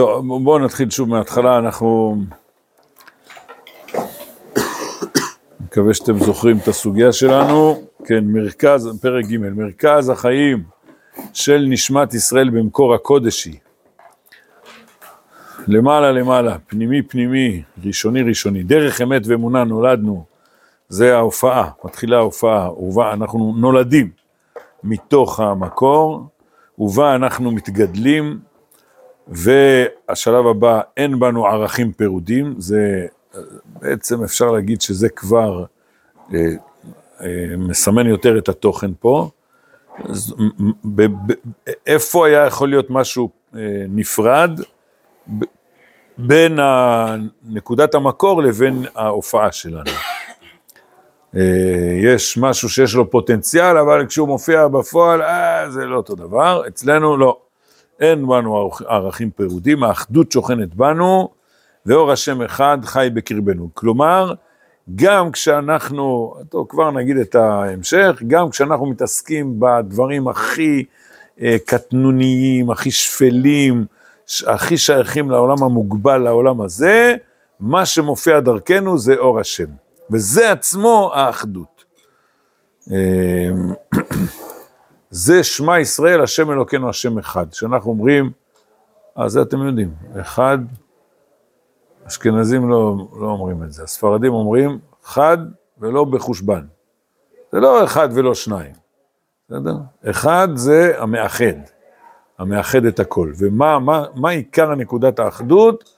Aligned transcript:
טוב, 0.00 0.44
בואו 0.44 0.58
נתחיל 0.58 0.90
שוב 0.90 1.08
מההתחלה, 1.08 1.58
אנחנו... 1.58 2.16
מקווה 5.64 5.94
שאתם 5.94 6.18
זוכרים 6.18 6.58
את 6.58 6.68
הסוגיה 6.68 7.12
שלנו. 7.12 7.82
כן, 8.04 8.24
מרכז, 8.24 8.98
פרק 9.02 9.24
ג', 9.24 9.36
מרכז 9.38 10.08
החיים 10.08 10.62
של 11.32 11.66
נשמת 11.68 12.14
ישראל 12.14 12.50
במקור 12.50 12.94
הקודשי. 12.94 13.58
למעלה 15.68 16.12
למעלה, 16.12 16.56
פנימי 16.66 17.02
פנימי, 17.02 17.62
ראשוני 17.84 18.22
ראשוני, 18.22 18.62
דרך 18.62 19.02
אמת 19.02 19.22
ואמונה 19.26 19.64
נולדנו, 19.64 20.24
זה 20.88 21.16
ההופעה, 21.16 21.70
מתחילה 21.84 22.16
ההופעה, 22.16 22.72
ובה 22.72 23.12
אנחנו 23.12 23.54
נולדים 23.56 24.10
מתוך 24.84 25.40
המקור, 25.40 26.26
ובה 26.78 27.14
אנחנו 27.14 27.50
מתגדלים, 27.50 28.49
והשלב 29.30 30.46
הבא, 30.46 30.80
אין 30.96 31.20
בנו 31.20 31.46
ערכים 31.46 31.92
פירודים, 31.92 32.54
זה 32.58 33.06
בעצם 33.64 34.24
אפשר 34.24 34.50
להגיד 34.50 34.80
שזה 34.80 35.08
כבר 35.08 35.64
אה, 36.34 36.38
אה, 37.20 37.56
מסמן 37.58 38.06
יותר 38.06 38.38
את 38.38 38.48
התוכן 38.48 38.90
פה. 39.00 39.30
אז, 40.04 40.34
ב, 40.84 41.02
ב, 41.02 41.32
איפה 41.86 42.26
היה 42.26 42.46
יכול 42.46 42.68
להיות 42.68 42.86
משהו 42.90 43.30
אה, 43.56 43.60
נפרד 43.88 44.60
ב, 45.38 45.44
בין 46.18 46.58
נקודת 47.44 47.94
המקור 47.94 48.42
לבין 48.42 48.84
ההופעה 48.94 49.52
שלנו. 49.52 49.90
אה, 51.36 51.98
יש 52.02 52.38
משהו 52.38 52.68
שיש 52.68 52.94
לו 52.94 53.10
פוטנציאל, 53.10 53.76
אבל 53.76 54.06
כשהוא 54.06 54.28
מופיע 54.28 54.68
בפועל, 54.68 55.22
אה, 55.22 55.70
זה 55.70 55.84
לא 55.84 55.96
אותו 55.96 56.14
דבר. 56.14 56.62
אצלנו 56.68 57.16
לא. 57.16 57.38
אין 58.00 58.26
בנו 58.26 58.70
ערכים 58.86 59.30
פירודים, 59.30 59.84
האחדות 59.84 60.32
שוכנת 60.32 60.74
בנו, 60.74 61.28
ואור 61.86 62.12
השם 62.12 62.42
אחד 62.42 62.78
חי 62.84 63.08
בקרבנו. 63.14 63.68
כלומר, 63.74 64.34
גם 64.94 65.32
כשאנחנו, 65.32 66.34
טוב, 66.48 66.66
כבר 66.68 66.90
נגיד 66.90 67.16
את 67.16 67.34
ההמשך, 67.34 68.22
גם 68.26 68.50
כשאנחנו 68.50 68.86
מתעסקים 68.86 69.60
בדברים 69.60 70.28
הכי 70.28 70.84
אה, 71.40 71.56
קטנוניים, 71.66 72.70
הכי 72.70 72.90
שפלים, 72.90 73.84
הכי 74.46 74.78
שייכים 74.78 75.30
לעולם 75.30 75.62
המוגבל, 75.62 76.18
לעולם 76.18 76.60
הזה, 76.60 77.16
מה 77.60 77.86
שמופיע 77.86 78.40
דרכנו 78.40 78.98
זה 78.98 79.14
אור 79.14 79.40
השם. 79.40 79.68
וזה 80.10 80.52
עצמו 80.52 81.10
האחדות. 81.14 81.84
זה 85.10 85.44
שמע 85.44 85.80
ישראל, 85.80 86.20
השם 86.20 86.50
אלוקינו, 86.50 86.88
השם 86.88 87.18
אחד. 87.18 87.50
כשאנחנו 87.50 87.90
אומרים, 87.90 88.30
אז 89.16 89.22
אה, 89.22 89.28
זה 89.28 89.42
אתם 89.42 89.62
יודעים, 89.62 89.94
אחד, 90.20 90.58
אשכנזים 92.06 92.70
לא, 92.70 92.94
לא 93.20 93.26
אומרים 93.26 93.62
את 93.62 93.72
זה, 93.72 93.82
הספרדים 93.82 94.32
אומרים 94.32 94.78
חד 95.02 95.38
ולא 95.78 96.04
בחושבן. 96.04 96.66
זה 97.52 97.60
לא 97.60 97.84
אחד 97.84 98.08
ולא 98.14 98.34
שניים, 98.34 98.72
בסדר? 99.48 99.74
אחד 100.10 100.48
זה 100.54 100.92
המאחד, 100.98 101.54
המאחד 102.38 102.84
את 102.84 103.00
הכל. 103.00 103.32
ומה 103.38 103.78
מה, 103.78 104.04
מה 104.14 104.30
עיקר 104.30 104.74
נקודת 104.74 105.18
האחדות? 105.18 105.96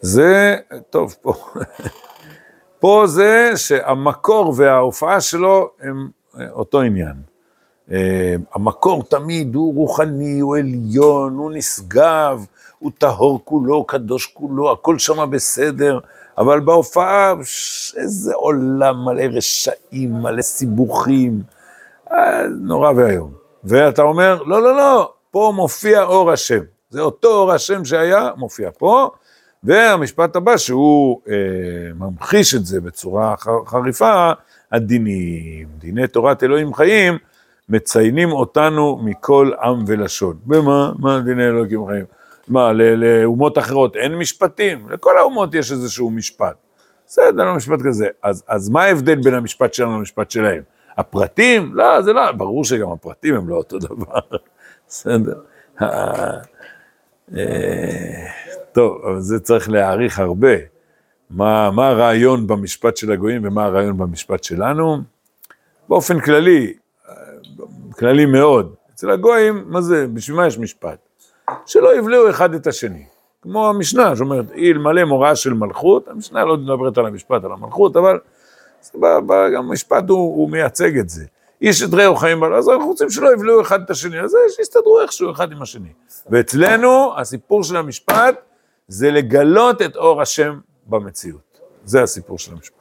זה, 0.00 0.56
טוב, 0.90 1.16
פה, 1.22 1.34
פה 2.80 3.04
זה 3.06 3.52
שהמקור 3.56 4.54
וההופעה 4.56 5.20
שלו 5.20 5.70
הם 5.80 6.08
אה, 6.40 6.50
אותו 6.50 6.80
עניין. 6.80 7.14
אה, 7.92 8.34
המקור 8.54 9.02
תמיד 9.02 9.54
הוא 9.54 9.74
רוחני, 9.74 10.40
הוא 10.40 10.56
עליון, 10.56 11.34
הוא 11.34 11.50
נשגב, 11.54 12.46
הוא 12.78 12.90
טהור 12.98 13.40
כולו, 13.44 13.84
קדוש 13.84 14.26
כולו, 14.26 14.72
הכל 14.72 14.98
שם 14.98 15.30
בסדר, 15.30 15.98
אבל 16.38 16.60
בהופעה, 16.60 17.34
איזה 17.96 18.34
עולם 18.34 19.04
מלא 19.04 19.22
רשעים, 19.22 20.12
מלא 20.12 20.42
סיבוכים, 20.42 21.42
אה, 22.12 22.42
נורא 22.60 22.92
ואיום. 22.96 23.32
ואתה 23.64 24.02
אומר, 24.02 24.42
לא, 24.42 24.62
לא, 24.62 24.76
לא, 24.76 25.12
פה 25.30 25.52
מופיע 25.56 26.02
אור 26.02 26.32
השם. 26.32 26.60
זה 26.90 27.00
אותו 27.00 27.28
אור 27.28 27.52
השם 27.52 27.84
שהיה, 27.84 28.30
מופיע 28.36 28.70
פה, 28.78 29.10
והמשפט 29.66 30.36
הבא, 30.36 30.56
שהוא 30.56 31.20
אה, 31.28 31.34
ממחיש 31.98 32.54
את 32.54 32.66
זה 32.66 32.80
בצורה 32.80 33.34
חריפה, 33.66 34.32
הדינים, 34.72 35.68
דיני 35.78 36.06
תורת 36.06 36.42
אלוהים 36.42 36.74
חיים, 36.74 37.18
מציינים 37.68 38.32
אותנו 38.32 38.98
מכל 39.04 39.50
עם 39.62 39.84
ולשון. 39.86 40.36
במה? 40.46 40.92
מה 40.98 41.20
דיני 41.20 41.46
אלוהים 41.46 41.86
חיים? 41.86 42.04
מה, 42.48 42.72
לאומות 42.72 43.58
אחרות 43.58 43.96
אין 43.96 44.14
משפטים? 44.14 44.88
לכל 44.90 45.18
האומות 45.18 45.54
יש 45.54 45.72
איזשהו 45.72 46.10
משפט. 46.10 46.56
בסדר, 47.06 47.44
לא 47.44 47.54
משפט 47.54 47.78
כזה. 47.84 48.08
אז, 48.22 48.44
אז 48.48 48.68
מה 48.68 48.82
ההבדל 48.82 49.14
בין 49.14 49.34
המשפט 49.34 49.74
שלנו 49.74 49.98
למשפט 49.98 50.30
שלהם? 50.30 50.62
הפרטים? 50.96 51.70
לא, 51.74 52.02
זה 52.02 52.12
לא, 52.12 52.32
ברור 52.32 52.64
שגם 52.64 52.90
הפרטים 52.90 53.34
הם 53.34 53.48
לא 53.48 53.54
אותו 53.56 53.78
דבר. 53.78 54.20
בסדר. 54.88 55.40
טוב, 58.76 59.02
אבל 59.04 59.20
זה 59.20 59.40
צריך 59.40 59.70
להעריך 59.70 60.18
הרבה. 60.18 60.54
מה, 61.30 61.70
מה 61.70 61.88
הרעיון 61.88 62.46
במשפט 62.46 62.96
של 62.96 63.12
הגויים 63.12 63.42
ומה 63.44 63.64
הרעיון 63.64 63.98
במשפט 63.98 64.44
שלנו? 64.44 64.98
באופן 65.88 66.20
כללי, 66.20 66.74
כללי 67.98 68.26
מאוד. 68.26 68.74
אצל 68.94 69.10
הגויים, 69.10 69.64
מה 69.66 69.80
זה, 69.80 70.06
בשביל 70.06 70.36
מה 70.36 70.46
יש 70.46 70.58
משפט? 70.58 70.98
שלא 71.66 71.98
יבלעו 71.98 72.30
אחד 72.30 72.54
את 72.54 72.66
השני. 72.66 73.04
כמו 73.42 73.68
המשנה 73.68 74.16
שאומרת, 74.16 74.44
אלמלא 74.56 75.04
מוראה 75.04 75.36
של 75.36 75.54
מלכות, 75.54 76.08
המשנה 76.08 76.44
לא 76.44 76.56
מדברת 76.56 76.98
על 76.98 77.06
המשפט, 77.06 77.44
על 77.44 77.52
המלכות, 77.52 77.96
אבל 77.96 78.18
גם 79.54 79.68
המשפט 79.68 80.08
הוא, 80.08 80.18
הוא 80.18 80.50
מייצג 80.50 80.98
את 80.98 81.08
זה. 81.08 81.24
איש 81.62 81.82
את 81.82 81.94
רעהו 81.94 82.16
חיים 82.16 82.40
בלו, 82.40 82.58
אז 82.58 82.68
אנחנו 82.68 82.86
רוצים 82.86 83.10
שלא 83.10 83.32
יבלעו 83.32 83.60
אחד 83.60 83.82
את 83.82 83.90
השני, 83.90 84.20
אז 84.20 84.36
שיסתדרו 84.56 85.00
איכשהו 85.00 85.30
אחד 85.30 85.52
עם 85.52 85.62
השני. 85.62 85.88
ואצלנו, 86.30 87.12
הסיפור 87.18 87.64
של 87.64 87.76
המשפט 87.76 88.45
זה 88.88 89.10
לגלות 89.10 89.82
את 89.82 89.96
אור 89.96 90.22
השם 90.22 90.58
במציאות. 90.86 91.60
זה 91.84 92.02
הסיפור 92.02 92.38
של 92.38 92.52
המשפט. 92.52 92.76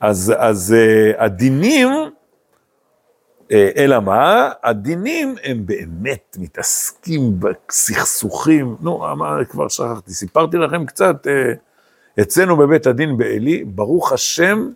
אז, 0.00 0.32
אז 0.36 0.74
uh, 0.74 1.22
הדינים, 1.22 1.88
uh, 1.88 3.52
אלא 3.76 4.00
מה? 4.00 4.50
הדינים 4.62 5.34
הם 5.44 5.66
באמת 5.66 6.36
מתעסקים 6.40 7.40
בסכסוכים, 7.40 8.76
נו, 8.80 8.98
מה, 9.16 9.44
כבר 9.44 9.68
שכחתי, 9.68 10.12
סיפרתי 10.12 10.56
לכם 10.56 10.86
קצת, 10.86 11.26
uh, 11.26 12.20
אצלנו 12.22 12.56
בבית 12.56 12.86
הדין 12.86 13.16
בעלי, 13.16 13.64
ברוך 13.64 14.12
השם, 14.12 14.70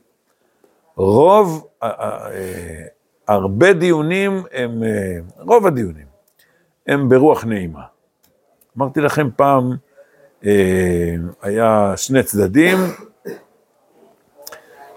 רוב, 0.97 1.67
uh, 1.83 1.87
uh, 1.87 1.89
הרבה 3.29 3.73
דיונים 3.73 4.43
הם, 4.53 4.83
uh, 4.83 5.43
רוב 5.43 5.67
הדיונים, 5.67 6.07
הם 6.87 7.09
ברוח 7.09 7.45
נעימה. 7.45 7.83
אמרתי 8.79 9.01
לכם 9.01 9.29
פעם, 9.37 9.77
היה 11.43 11.93
שני 11.97 12.23
צדדים, 12.23 12.77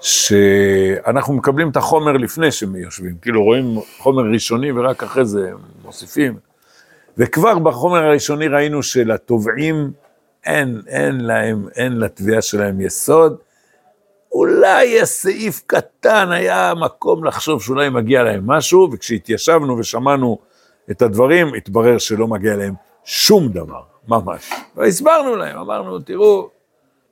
שאנחנו 0.01 1.33
מקבלים 1.33 1.69
את 1.69 1.77
החומר 1.77 2.11
לפני 2.11 2.51
שהם 2.51 2.75
יושבים, 2.75 3.15
כאילו 3.21 3.43
רואים 3.43 3.79
חומר 3.97 4.23
ראשוני 4.33 4.71
ורק 4.71 5.03
אחרי 5.03 5.25
זה 5.25 5.51
מוסיפים. 5.85 6.37
וכבר 7.17 7.59
בחומר 7.59 8.03
הראשוני 8.03 8.47
ראינו 8.47 8.83
שלתובעים 8.83 9.91
אין, 10.45 10.81
אין 10.87 11.21
להם, 11.21 11.67
אין 11.75 11.99
לתביעה 11.99 12.41
שלהם 12.41 12.81
יסוד. 12.81 13.37
אולי 14.31 14.83
יש 14.83 15.09
סעיף 15.09 15.63
קטן, 15.67 16.31
היה 16.31 16.73
מקום 16.73 17.23
לחשוב 17.23 17.61
שאולי 17.63 17.89
מגיע 17.89 18.23
להם 18.23 18.47
משהו, 18.47 18.89
וכשהתיישבנו 18.91 19.77
ושמענו 19.77 20.37
את 20.91 21.01
הדברים, 21.01 21.53
התברר 21.53 21.97
שלא 21.97 22.27
מגיע 22.27 22.55
להם 22.55 22.73
שום 23.03 23.47
דבר. 23.47 23.94
ממש. 24.07 24.53
והסברנו 24.75 25.35
להם, 25.35 25.57
אמרנו, 25.57 25.99
תראו, 25.99 26.49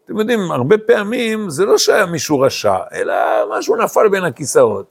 אתם 0.06 0.20
יודעים, 0.20 0.52
הרבה 0.52 0.78
פעמים 0.78 1.50
זה 1.50 1.66
לא 1.66 1.78
שהיה 1.78 2.06
מישהו 2.06 2.40
רשע, 2.40 2.76
אלא 2.94 3.14
משהו 3.58 3.76
נפל 3.76 4.10
בין 4.10 4.24
הכיסאות. 4.24 4.86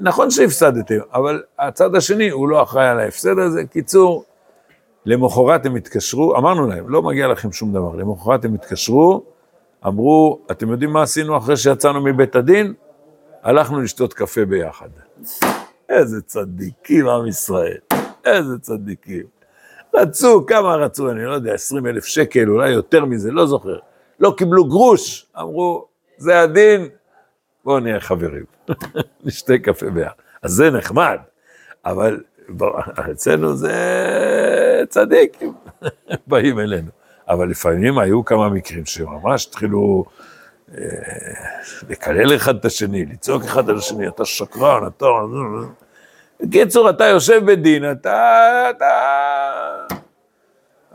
נכון 0.00 0.30
שהפסדתם, 0.30 0.98
אבל 1.14 1.42
הצד 1.58 1.94
השני 1.94 2.30
הוא 2.30 2.48
לא 2.48 2.62
אחראי 2.62 2.88
על 2.88 3.00
ההפסד 3.00 3.38
הזה. 3.38 3.64
קיצור, 3.64 4.24
למחרת 5.06 5.66
הם 5.66 5.76
התקשרו, 5.76 6.36
אמרנו 6.36 6.66
להם, 6.66 6.88
לא 6.88 7.02
מגיע 7.02 7.28
לכם 7.28 7.52
שום 7.52 7.72
דבר. 7.72 7.94
למחרת 7.96 8.44
הם 8.44 8.54
התקשרו, 8.54 9.22
אמרו, 9.86 10.38
אתם 10.50 10.70
יודעים 10.70 10.90
מה 10.90 11.02
עשינו 11.02 11.36
אחרי 11.36 11.56
שיצאנו 11.56 12.00
מבית 12.00 12.36
הדין? 12.36 12.74
הלכנו 13.42 13.80
לשתות 13.80 14.14
קפה 14.14 14.44
ביחד. 14.44 14.88
איזה 15.88 16.22
צדיקים 16.22 17.08
עם 17.08 17.26
ישראל, 17.26 17.78
איזה 18.24 18.58
צדיקים. 18.58 19.41
רצו, 19.94 20.46
כמה 20.46 20.74
רצו, 20.74 21.10
אני 21.10 21.24
לא 21.24 21.32
יודע, 21.32 21.54
20 21.54 21.86
אלף 21.86 22.04
שקל, 22.04 22.48
אולי 22.48 22.70
יותר 22.70 23.04
מזה, 23.04 23.30
לא 23.30 23.46
זוכר. 23.46 23.78
לא 24.20 24.34
קיבלו 24.36 24.64
גרוש, 24.64 25.26
אמרו, 25.40 25.86
זה 26.16 26.40
הדין, 26.40 26.88
בואו 27.64 27.80
נהיה 27.80 28.00
חברים, 28.00 28.44
נשתה 29.24 29.58
קפה 29.58 29.90
ביחד. 29.90 30.14
אז 30.42 30.52
זה 30.52 30.70
נחמד, 30.70 31.18
אבל 31.84 32.20
אצלנו 33.12 33.56
זה 33.56 33.74
צדיקים, 34.88 35.52
באים 36.26 36.58
אלינו. 36.58 36.90
אבל 37.28 37.50
לפעמים 37.50 37.98
היו 37.98 38.24
כמה 38.24 38.48
מקרים 38.48 38.86
שממש 38.86 39.46
התחילו 39.46 40.04
אה, 40.74 40.84
לקלל 41.88 42.36
אחד 42.36 42.56
את 42.56 42.64
השני, 42.64 43.04
לצעוק 43.04 43.44
אחד 43.44 43.70
על 43.70 43.76
השני, 43.76 44.08
אתה 44.08 44.24
שקרן, 44.24 44.86
אתה... 44.86 45.06
בקיצור, 46.40 46.90
אתה 46.90 47.04
יושב 47.04 47.42
בדין, 47.46 47.90
אתה... 47.90 48.70
אתה... 48.70 48.88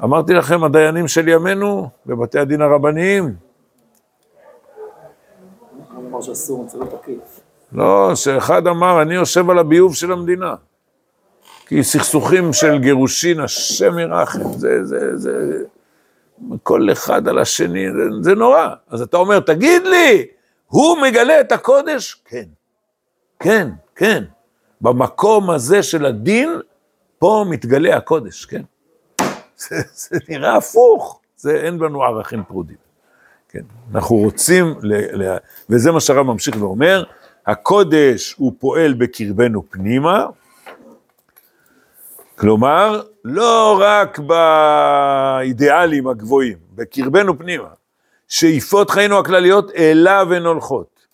אמרתי 0.04 0.34
לכם, 0.34 0.64
הדיינים 0.64 1.08
של 1.08 1.28
ימינו, 1.28 1.90
בבתי 2.06 2.40
הדין 2.40 2.62
הרבניים. 2.62 3.36
לא, 7.72 8.16
שאחד 8.16 8.68
אמר, 8.68 9.02
אני 9.02 9.16
יושב 9.16 9.50
על 9.50 9.60
הביוב 9.60 9.96
של 9.96 10.12
המדינה. 10.12 10.56
כי 11.66 11.84
סכסוכים 11.84 12.54
של 12.54 12.80
גירושין, 12.80 13.40
השם 13.40 14.00
ירחם, 14.00 14.52
זה, 14.52 14.86
זה, 14.86 15.18
זה, 15.18 15.64
כל 16.64 16.92
אחד 16.92 17.28
על 17.28 17.40
השני, 17.40 17.92
זה, 17.92 18.00
זה 18.22 18.36
נורא. 18.36 18.68
אז 18.90 19.02
אתה 19.02 19.18
אומר, 19.18 19.40
תגיד 19.40 19.82
לי, 19.84 20.26
הוא 20.68 20.98
מגלה 21.02 21.42
את 21.42 21.52
הקודש? 21.52 22.22
כן, 22.26 22.46
כן, 23.40 23.70
כן. 23.96 24.24
במקום 24.82 25.50
הזה 25.50 25.84
של 25.84 26.06
הדין, 26.06 26.50
פה 27.20 27.46
מתגלה 27.50 27.98
הקודש, 27.98 28.46
כן. 28.46 28.62
זה, 29.58 29.76
זה 29.94 30.18
נראה 30.30 30.58
הפוך, 30.58 31.20
זה 31.38 31.56
אין 31.56 31.80
בנו 31.80 32.04
ערכים 32.04 32.44
פרודים. 32.44 32.78
כן, 33.50 33.64
אנחנו 33.96 34.16
רוצים, 34.16 34.76
ל, 34.82 35.24
ל, 35.24 35.38
וזה 35.70 35.92
מה 35.92 36.00
שהרב 36.00 36.26
ממשיך 36.26 36.56
ואומר, 36.60 37.04
הקודש 37.48 38.34
הוא 38.38 38.54
פועל 38.60 38.94
בקרבנו 38.94 39.64
פנימה, 39.70 40.26
כלומר, 42.36 43.02
לא 43.24 43.80
רק 43.82 44.20
באידיאלים 44.20 46.08
הגבוהים, 46.08 46.58
בקרבנו 46.76 47.38
פנימה, 47.38 47.70
שאיפות 48.28 48.90
חיינו 48.90 49.20
הכלליות 49.20 49.72
אליו 49.72 50.28
הן 50.34 50.44
הולכות. 50.44 51.08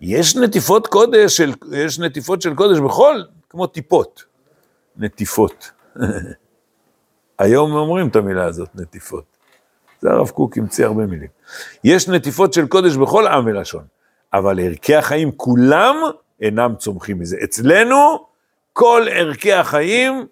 יש 0.00 0.36
נטיפות 0.36 0.86
קודש, 0.86 1.36
של, 1.36 1.52
יש 1.72 1.98
נטיפות 1.98 2.42
של 2.42 2.54
קודש 2.54 2.78
בכל, 2.78 3.22
כמו 3.50 3.66
טיפות, 3.66 4.24
נטיפות. 4.96 5.70
היום 7.42 7.72
אומרים 7.72 8.08
את 8.08 8.16
המילה 8.16 8.44
הזאת, 8.44 8.68
נטיפות. 8.74 9.24
זה 10.00 10.10
הרב 10.10 10.28
קוק 10.28 10.58
המציא 10.58 10.86
הרבה 10.86 11.06
מילים. 11.06 11.28
יש 11.84 12.08
נטיפות 12.08 12.52
של 12.52 12.66
קודש 12.66 12.96
בכל 12.96 13.26
עם 13.26 13.46
ולשון, 13.46 13.84
אבל 14.32 14.60
ערכי 14.60 14.94
החיים 14.94 15.32
כולם 15.36 15.96
אינם 16.40 16.74
צומחים 16.78 17.18
מזה. 17.18 17.36
אצלנו, 17.44 18.26
כל 18.72 19.06
ערכי 19.10 19.52
החיים 19.52 20.26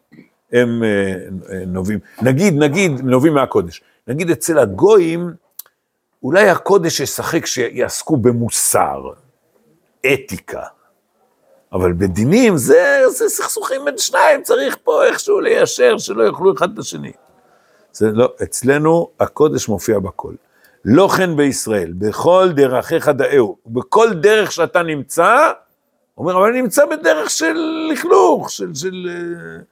הם 0.52 0.82
אה, 0.82 1.14
אה, 1.52 1.64
נובעים, 1.66 1.98
נגיד, 2.22 2.54
נגיד, 2.54 2.92
נובעים 3.00 3.34
מהקודש. 3.34 3.82
נגיד 4.08 4.30
אצל 4.30 4.58
הגויים, 4.58 5.30
אולי 6.22 6.48
הקודש 6.48 7.00
ישחק 7.00 7.46
שיעסקו 7.46 8.16
במוסר, 8.16 9.02
אתיקה, 10.14 10.62
אבל 11.72 11.93
בדינים 11.93 12.56
זה, 12.56 13.02
זה 13.08 13.28
סכסוכים 13.28 13.84
בין 13.84 13.99
שניים, 13.99 14.43
צריך 14.43 14.76
פה 14.84 15.05
איכשהו 15.05 15.40
ליישר, 15.40 15.99
שלא 15.99 16.22
יאכלו 16.22 16.55
אחד 16.55 16.72
את 16.72 16.78
השני. 16.78 17.12
זה 17.93 18.11
לא, 18.12 18.32
אצלנו 18.43 19.08
הקודש 19.20 19.69
מופיע 19.69 19.99
בכל. 19.99 20.34
לא 20.84 21.08
כן 21.08 21.37
בישראל, 21.37 21.93
בכל 21.99 22.49
דרכיך 22.55 23.08
דאהו, 23.08 23.56
בכל 23.67 24.12
דרך 24.12 24.52
שאתה 24.52 24.82
נמצא, 24.82 25.52
אומר, 26.19 26.37
אבל 26.37 26.49
אני 26.49 26.62
נמצא 26.62 26.87
בדרך 26.87 27.31
של 27.31 27.56
לכלוך, 27.93 28.50
של, 28.50 28.75
של 28.75 29.08
אה, 29.11 29.62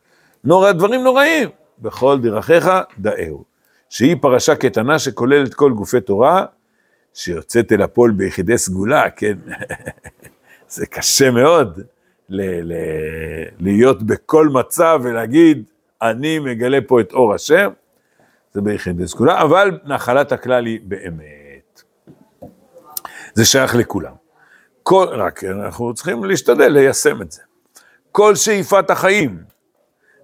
נורא, 0.45 0.73
דברים 0.73 1.05
נוראים. 1.05 1.49
בכל 1.79 2.19
דרכיך 2.23 2.71
דאהו. 2.99 3.45
שהיא 3.91 4.17
פרשה 4.21 4.55
קטנה 4.55 4.99
שכוללת 4.99 5.55
כל 5.55 5.73
גופי 5.73 6.00
תורה, 6.00 6.45
שיוצאת 7.15 7.73
אל 7.73 7.83
הפועל 7.83 8.11
ביחידי 8.11 8.59
סגולה, 8.59 9.11
כן? 9.11 9.37
זה 10.69 10.87
קשה 10.87 11.31
מאוד 11.31 11.81
ל- 12.29 12.73
ל- 12.73 13.49
להיות 13.61 14.03
בכל 14.03 14.49
מצב 14.49 15.00
ולהגיד, 15.03 15.62
אני 16.03 16.38
מגלה 16.38 16.79
פה 16.87 17.00
את 17.00 17.12
אור 17.12 17.35
השם, 17.35 17.70
זה 18.53 18.61
ביחידי 18.61 19.09
סגולה, 19.09 19.43
אבל 19.43 19.79
נחלת 19.85 20.32
הכלל 20.32 20.67
היא 20.67 20.81
באמת. 20.85 21.82
זה 23.35 23.44
שייך 23.44 23.75
לכולם. 23.75 24.12
כל, 24.82 25.06
רק 25.11 25.44
אנחנו 25.44 25.94
צריכים 25.94 26.25
להשתדל 26.25 26.69
ליישם 26.69 27.23
את 27.23 27.32
זה. 27.32 27.43
כל 28.12 28.35
שאיפת 28.35 28.91
החיים 28.91 29.38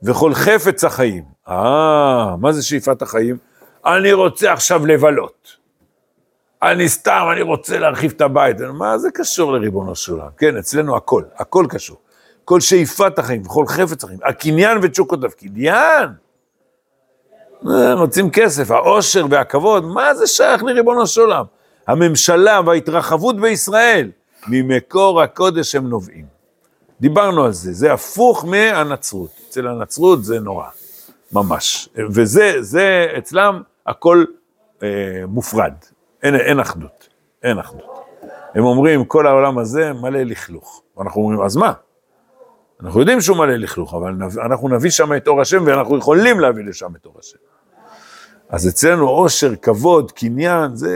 וכל 0.03 0.35
חפץ 0.35 0.85
החיים. 0.85 1.25
אה, 1.49 2.37
מה 2.41 2.53
זה 2.53 2.63
שאיפת 2.63 3.03
החיים? 3.03 3.37
אני 3.87 4.13
רוצה 4.13 4.53
עכשיו 4.53 4.87
לבלות. 4.87 5.57
אני 6.65 6.89
סתם, 6.89 7.27
אני 7.33 7.43
רוצה 7.43 7.79
להרחיב 7.79 8.13
את 8.17 8.21
הבית. 8.21 8.57
מה 8.61 8.99
זה 8.99 9.11
קשור 9.11 9.53
לריבונו 9.53 9.95
של 9.95 10.13
עולם? 10.13 10.29
כן, 10.37 10.57
אצלנו 10.57 10.97
הכל, 10.97 11.23
הכל 11.37 11.67
קשור. 11.69 11.97
כל 12.45 12.61
שאיפת 12.61 13.19
החיים 13.19 13.43
וכל 13.43 13.67
חפץ 13.67 14.05
החיים, 14.05 14.19
הקניין 14.25 14.79
ותשוקותיו, 14.83 15.31
קניין. 15.39 16.09
אה, 17.71 17.97
מוצאים 17.97 18.31
כסף, 18.31 18.71
העושר 18.71 19.27
והכבוד, 19.31 19.85
מה 19.85 20.15
זה 20.15 20.27
שייך 20.27 20.63
לריבונו 20.63 21.07
של 21.07 21.21
עולם? 21.21 21.45
הממשלה 21.87 22.61
וההתרחבות 22.67 23.41
בישראל, 23.41 24.11
ממקור 24.49 25.23
הקודש 25.23 25.75
הם 25.75 25.89
נובעים. 25.89 26.27
דיברנו 27.01 27.45
על 27.45 27.53
זה, 27.53 27.73
זה 27.73 27.93
הפוך 27.93 28.45
מהנצרות. 28.45 29.31
אצל 29.49 29.67
הנצרות 29.67 30.25
זה 30.25 30.41
נורא, 30.41 30.67
ממש. 31.33 31.89
וזה, 32.11 32.53
זה 32.61 33.07
אצלם 33.19 33.63
הכל 33.87 34.25
אה, 34.83 34.89
מופרד, 35.29 35.75
אין, 36.25 36.35
אין 36.35 36.61
אחדות, 36.61 37.09
אין 37.43 37.59
אחדות. 37.59 38.05
הם 38.55 38.65
אומרים, 38.65 39.05
כל 39.05 39.27
העולם 39.27 39.59
הזה 39.59 39.93
מלא 39.93 40.23
לכלוך. 40.23 40.83
ואנחנו 40.97 41.21
אומרים, 41.21 41.41
אז 41.41 41.57
מה? 41.57 41.73
אנחנו 42.81 43.01
יודעים 43.01 43.21
שהוא 43.21 43.37
מלא 43.37 43.55
לכלוך, 43.55 43.95
אבל 43.95 44.15
אנחנו 44.45 44.69
נביא 44.69 44.91
שם 44.91 45.17
את 45.17 45.29
אור 45.29 45.41
השם, 45.41 45.63
ואנחנו 45.67 45.99
יכולים 45.99 46.41
להביא 46.41 46.65
לשם 46.65 46.97
את 46.97 47.07
אור 47.07 47.15
השם. 47.19 47.39
אז 48.49 48.69
אצלנו 48.69 49.09
עושר, 49.09 49.57
כבוד, 49.57 50.13
קניין, 50.13 50.75
זה... 50.75 50.95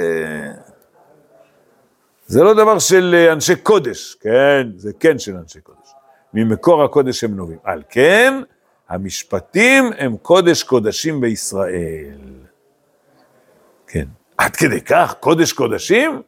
זה 2.27 2.43
לא 2.43 2.55
דבר 2.55 2.79
של 2.79 3.29
אנשי 3.33 3.57
קודש, 3.57 4.15
כן? 4.15 4.69
זה 4.77 4.93
כן 5.01 5.19
של 5.19 5.37
אנשי 5.37 5.61
קודש. 5.61 5.89
ממקור 6.35 6.85
הקודש 6.85 7.25
הם 7.25 7.37
נובעים. 7.37 7.59
על 7.65 7.83
כן, 7.89 8.43
המשפטים 8.89 9.91
הם 9.99 10.17
קודש 10.17 10.63
קודשים 10.63 11.21
בישראל. 11.21 12.21
כן. 13.87 14.07
עד 14.39 14.57
כדי 14.57 14.81
כך, 14.81 15.15
קודש 15.21 15.53
קודשים? 15.53 16.23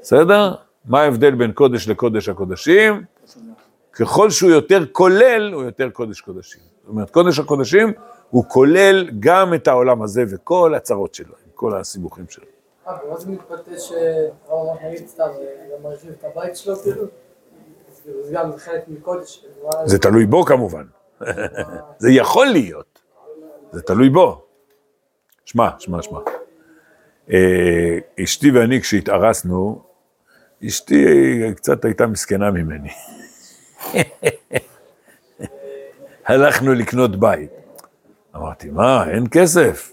בסדר? 0.00 0.54
מה 0.84 1.02
ההבדל 1.02 1.34
בין 1.34 1.52
קודש 1.52 1.88
לקודש 1.88 2.28
הקודשים? 2.28 3.04
ככל 3.92 4.30
שהוא 4.30 4.50
יותר 4.50 4.86
כולל, 4.92 5.52
הוא 5.52 5.62
יותר 5.62 5.90
קודש 5.90 6.20
קודשים. 6.20 6.60
זאת 6.82 6.88
אומרת, 6.88 7.10
קודש 7.10 7.38
הקודשים 7.38 7.92
הוא 8.30 8.44
כולל 8.48 9.10
גם 9.20 9.54
את 9.54 9.68
העולם 9.68 10.02
הזה 10.02 10.24
וכל 10.28 10.74
הצרות 10.74 11.14
שלו, 11.14 11.34
עם 11.44 11.50
כל 11.54 11.76
הסיבוכים 11.76 12.24
שלו. 12.28 12.44
אה, 12.88 12.96
ומה 13.06 13.18
זה 13.18 13.30
מתבטא 13.30 13.78
שהרב 13.78 14.76
נגיד 14.84 15.08
סתם, 15.08 15.24
גם 15.72 15.82
מרחיב 15.82 16.10
את 16.10 16.24
הבית 16.24 16.56
שלו 16.56 16.76
כאילו? 16.76 17.04
זה 18.04 18.32
גם 18.32 18.56
חלק 18.56 18.88
מקודש. 18.88 19.46
זה 19.84 19.98
תלוי 19.98 20.26
בו 20.26 20.44
כמובן. 20.44 20.84
זה 21.98 22.10
יכול 22.10 22.46
להיות. 22.46 23.00
זה 23.72 23.82
תלוי 23.82 24.10
בו. 24.10 24.44
שמע, 25.44 25.68
שמע, 25.78 26.02
שמע. 26.02 26.20
אה, 27.32 27.98
אשתי 28.24 28.50
ואני 28.50 28.80
כשהתארסנו, 28.80 29.82
אשתי 30.66 31.04
קצת 31.56 31.84
הייתה 31.84 32.06
מסכנה 32.06 32.50
ממני. 32.50 32.90
הלכנו 36.26 36.74
לקנות 36.74 37.16
בית. 37.16 37.50
אמרתי, 38.36 38.70
מה, 38.70 39.10
אין 39.10 39.24
כסף? 39.30 39.92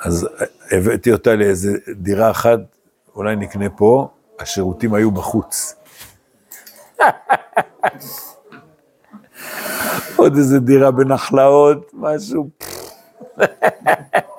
אז 0.00 0.28
הבאתי 0.70 1.12
אותה 1.12 1.34
לאיזה 1.34 1.78
דירה 1.94 2.30
אחת, 2.30 2.60
אולי 3.14 3.36
נקנה 3.36 3.70
פה, 3.70 4.08
השירותים 4.40 4.94
היו 4.94 5.10
בחוץ. 5.10 5.74
עוד 10.16 10.36
איזה 10.36 10.58
דירה 10.60 10.90
בנחלאות, 10.90 11.90
משהו. 11.94 12.48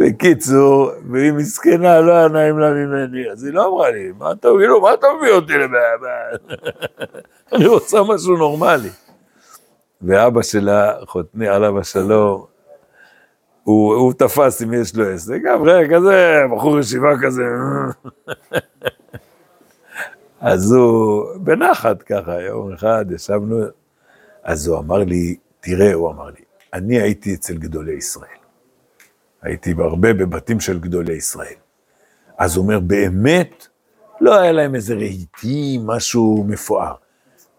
בקיצור, 0.00 0.90
והיא 1.10 1.32
מסכנה, 1.32 2.00
לא 2.00 2.12
היה 2.12 2.28
נעים 2.28 2.58
לה 2.58 2.70
ממני, 2.70 3.30
אז 3.30 3.44
היא 3.44 3.52
לא 3.52 3.68
אמרה 3.68 3.90
לי, 3.90 4.12
מה 4.18 4.32
אתה 4.32 4.52
מביא, 4.52 4.68
מה 4.82 4.94
אתה 4.94 5.06
מביא 5.18 5.32
אותי 5.32 5.52
לבעיה? 5.52 6.24
אני 7.52 7.66
רוצה 7.66 8.02
משהו 8.02 8.36
נורמלי. 8.36 8.88
ואבא 10.02 10.42
שלה, 10.42 10.92
חותני 11.06 11.48
עליו 11.48 11.78
השלום, 11.78 12.44
הוא, 13.62 13.94
הוא 13.94 14.12
תפס 14.12 14.62
אם 14.62 14.74
יש 14.74 14.96
לו 14.96 15.08
עסק, 15.08 15.40
אברך 15.54 15.90
כזה, 15.90 16.42
בחור 16.56 16.78
ישיבה 16.78 17.12
כזה. 17.22 17.44
אז 20.40 20.72
הוא, 20.72 21.24
בנחת 21.36 22.02
ככה, 22.02 22.40
יום 22.40 22.72
אחד 22.72 23.04
ישבנו, 23.10 23.64
אז 24.44 24.68
הוא 24.68 24.78
אמר 24.78 24.98
לי, 24.98 25.36
תראה, 25.60 25.92
הוא 25.92 26.10
אמר 26.10 26.26
לי, 26.26 26.44
אני 26.74 27.00
הייתי 27.00 27.34
אצל 27.34 27.54
גדולי 27.54 27.92
ישראל. 27.92 28.39
הייתי 29.42 29.74
הרבה 29.78 30.12
בבתים 30.12 30.60
של 30.60 30.80
גדולי 30.80 31.12
ישראל. 31.12 31.54
אז 32.38 32.56
הוא 32.56 32.62
אומר, 32.62 32.80
באמת, 32.80 33.66
לא 34.20 34.40
היה 34.40 34.52
להם 34.52 34.74
איזה 34.74 34.94
רהיטים, 34.94 35.86
משהו 35.86 36.44
מפואר, 36.48 36.94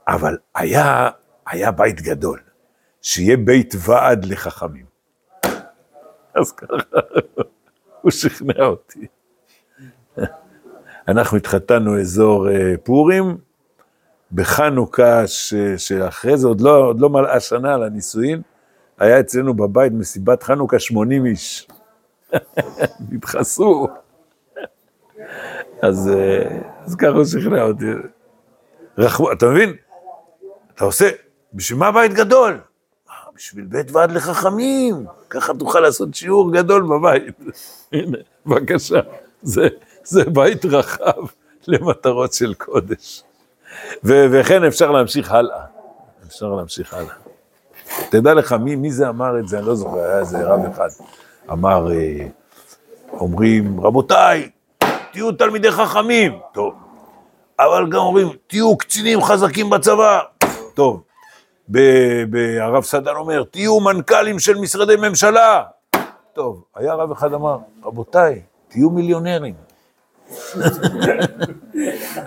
אבל 0.07 0.38
היה, 0.55 1.09
היה 1.47 1.71
בית 1.71 2.01
גדול, 2.01 2.39
שיהיה 3.01 3.38
בית 3.38 3.73
ועד 3.79 4.25
לחכמים. 4.25 4.85
אז 6.35 6.51
ככה, 6.51 7.00
הוא 8.01 8.11
שכנע 8.11 8.65
אותי. 8.65 9.07
אנחנו 11.07 11.38
התחתנו 11.38 12.00
אזור 12.00 12.50
אה, 12.50 12.73
פורים, 12.83 13.38
בחנוכה 14.31 15.27
ש, 15.27 15.53
שאחרי 15.77 16.38
זה, 16.38 16.47
עוד 16.47 16.61
לא, 16.61 16.77
עוד 16.77 17.00
לא 17.00 17.09
מלאה 17.09 17.39
שנה 17.39 17.77
לנישואין, 17.77 18.41
היה 19.01 19.20
אצלנו 19.20 19.53
בבית 19.53 19.93
מסיבת 19.93 20.43
חנוכה 20.43 20.79
80 20.79 21.25
איש. 21.25 21.67
נדחסו. 23.10 23.88
אז, 25.81 26.10
אה, 26.13 26.60
אז 26.86 26.96
ככה 26.96 27.10
הוא 27.10 27.25
שכנע 27.25 27.63
אותי. 27.63 27.86
רחמו, 28.98 29.31
אתה 29.31 29.46
מבין? 29.46 29.74
אתה 30.75 30.86
עושה, 30.86 31.10
בשביל 31.53 31.79
מה 31.79 31.91
בית 31.91 32.13
גדול? 32.13 32.60
אה, 33.10 33.15
בשביל 33.36 33.65
בית 33.65 33.91
ועד 33.91 34.12
לחכמים, 34.12 35.05
ככה 35.29 35.53
תוכל 35.53 35.79
לעשות 35.79 36.15
שיעור 36.15 36.53
גדול 36.53 36.84
בבית. 36.84 37.39
הנה, 37.93 38.17
בבקשה, 38.46 39.00
זה, 39.41 39.67
זה 40.03 40.24
בית 40.24 40.65
רחב 40.65 41.25
למטרות 41.67 42.34
של 42.34 42.53
קודש. 42.53 43.24
וכן 44.03 44.63
אפשר 44.63 44.91
להמשיך 44.91 45.31
הלאה, 45.31 45.65
אפשר 46.27 46.48
להמשיך 46.48 46.93
הלאה. 46.93 47.30
תדע 48.10 48.33
לך, 48.33 48.53
מי, 48.53 48.75
מי 48.75 48.91
זה 48.91 49.10
אמר 49.10 49.39
את 49.39 49.48
זה, 49.48 49.57
אני 49.57 49.65
לא 49.65 49.75
זוכר, 49.75 50.00
היה 50.00 50.19
איזה 50.19 50.43
רב 50.43 50.60
אחד, 50.71 50.89
אמר, 51.51 51.91
אה, 51.91 52.27
אומרים, 53.13 53.79
רבותיי, 53.81 54.50
תהיו 55.12 55.31
תלמידי 55.31 55.71
חכמים, 55.71 56.39
טוב, 56.53 56.74
אבל 57.60 57.89
גם 57.89 58.00
אומרים, 58.00 58.29
תהיו 58.48 58.77
קצינים 58.77 59.21
חזקים 59.21 59.69
בצבא, 59.69 60.19
טוב. 60.74 61.03
הרב 62.60 62.83
סדן 62.83 63.15
אומר, 63.15 63.43
תהיו 63.43 63.79
מנכ"לים 63.79 64.39
של 64.39 64.57
משרדי 64.57 64.95
ממשלה, 64.95 65.63
טוב. 66.33 66.63
היה 66.75 66.93
רב 66.93 67.12
אחד 67.12 67.33
אמר, 67.33 67.57
רבותיי, 67.83 68.41
תהיו 68.67 68.89
מיליונרים. 68.89 69.53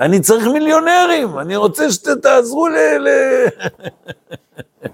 אני 0.04 0.20
צריך 0.20 0.46
מיליונרים, 0.46 1.38
אני 1.38 1.56
רוצה 1.56 1.90
שתעזרו 1.90 2.68
ל... 2.68 3.08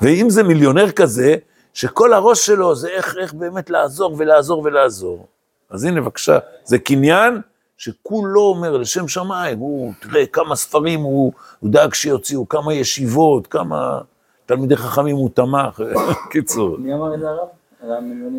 ואם 0.00 0.30
זה 0.30 0.42
מיליונר 0.42 0.90
כזה, 0.90 1.36
שכל 1.74 2.12
הראש 2.12 2.46
שלו 2.46 2.74
זה 2.74 2.88
איך, 2.88 3.16
איך 3.20 3.34
באמת 3.34 3.70
לעזור 3.70 4.16
ולעזור 4.18 4.62
ולעזור. 4.64 5.26
אז 5.70 5.84
הנה, 5.84 6.00
בבקשה, 6.00 6.38
זה 6.64 6.78
קניין 6.78 7.40
שכולו 7.76 8.40
אומר 8.40 8.76
לשם 8.76 9.08
שמיים, 9.08 9.58
הוא, 9.58 9.92
תראה 10.00 10.26
כמה 10.26 10.56
ספרים 10.56 11.00
הוא, 11.00 11.32
הוא 11.60 11.70
דאג 11.70 11.94
שיוציאו, 11.94 12.48
כמה 12.48 12.74
ישיבות, 12.74 13.46
כמה 13.46 14.00
תלמידי 14.46 14.76
חכמים 14.76 15.16
הוא 15.16 15.30
תמך, 15.34 15.82
קיצור. 16.32 16.76
מי 16.78 16.94
אמר 16.94 17.14
את 17.14 17.20
זה 17.20 17.26
הרב? 17.28 17.48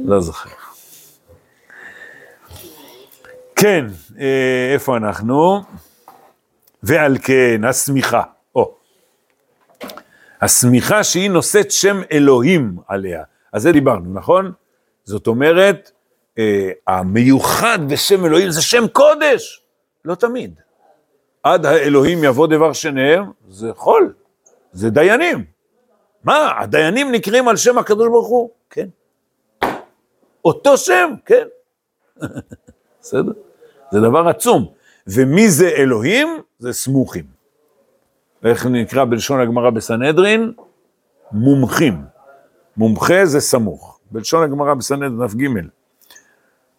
לא 0.05 0.21
זוכר. 0.21 0.49
כן, 3.55 3.85
אה, 4.19 4.73
איפה 4.73 4.97
אנחנו? 4.97 5.61
ועל 6.83 7.17
כן, 7.23 7.61
השמיכה. 7.63 8.21
השמיכה 10.41 11.03
שהיא 11.03 11.29
נושאת 11.29 11.71
שם 11.71 12.01
אלוהים 12.11 12.77
עליה. 12.87 13.23
אז 13.53 13.61
זה 13.61 13.71
דיברנו, 13.71 14.13
נכון? 14.13 14.51
זאת 15.03 15.27
אומרת, 15.27 15.91
אה, 16.39 16.71
המיוחד 16.87 17.79
בשם 17.89 18.25
אלוהים 18.25 18.49
זה 18.49 18.61
שם 18.61 18.87
קודש. 18.87 19.61
לא 20.05 20.15
תמיד. 20.15 20.59
עד 21.43 21.65
האלוהים 21.65 22.23
יבוא 22.23 22.47
דבר 22.47 22.73
שניהם, 22.73 23.31
זה 23.49 23.71
חול, 23.75 24.13
זה 24.71 24.89
דיינים. 24.89 25.45
מה, 26.23 26.59
הדיינים 26.59 27.11
נקראים 27.11 27.47
על 27.47 27.57
שם 27.57 27.77
הקדוש 27.77 28.07
ברוך 28.07 28.27
הוא? 28.27 28.49
כן. 28.69 28.87
אותו 30.45 30.77
שם, 30.77 31.13
כן. 31.25 31.47
בסדר? 33.01 33.31
זה 33.91 33.99
דבר 33.99 34.27
עצום. 34.27 34.73
ומי 35.07 35.49
זה 35.49 35.69
אלוהים? 35.69 36.41
זה 36.59 36.73
סמוכים. 36.73 37.40
איך 38.43 38.65
נקרא 38.65 39.05
בלשון 39.05 39.39
הגמרא 39.39 39.69
בסנהדרין? 39.69 40.51
מומחים. 41.31 42.01
מומחה 42.77 43.25
זה 43.25 43.39
סמוך. 43.39 43.99
בלשון 44.11 44.43
הגמרא 44.43 44.73
בסנהדרין 44.73 45.19
דף 45.19 45.33
ג'. 45.35 45.47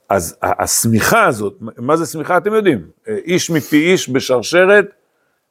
אז 0.09 0.37
השמיכה 0.43 1.27
הזאת, 1.27 1.57
מה 1.61 1.97
זה 1.97 2.07
שמיכה 2.07 2.37
אתם 2.37 2.55
יודעים? 2.55 2.87
איש 3.07 3.51
מפי 3.51 3.93
איש 3.93 4.09
בשרשרת 4.09 4.87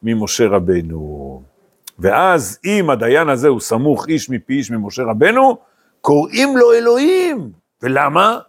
ממשה 0.04 0.48
רבנו. 0.48 1.44
ואז 2.00 2.60
אם 2.66 2.90
הדיין 2.90 3.30
הזה 3.30 3.48
הוא 3.48 3.60
סמוך 3.60 4.08
איש 4.08 4.30
מפי 4.30 4.54
איש 4.54 4.72
ממשה 4.72 5.04
רבנו, 5.04 5.58
קוראים 6.02 6.58
לו 6.58 6.74
אלוהים. 6.74 7.52
ולמה? 7.82 8.40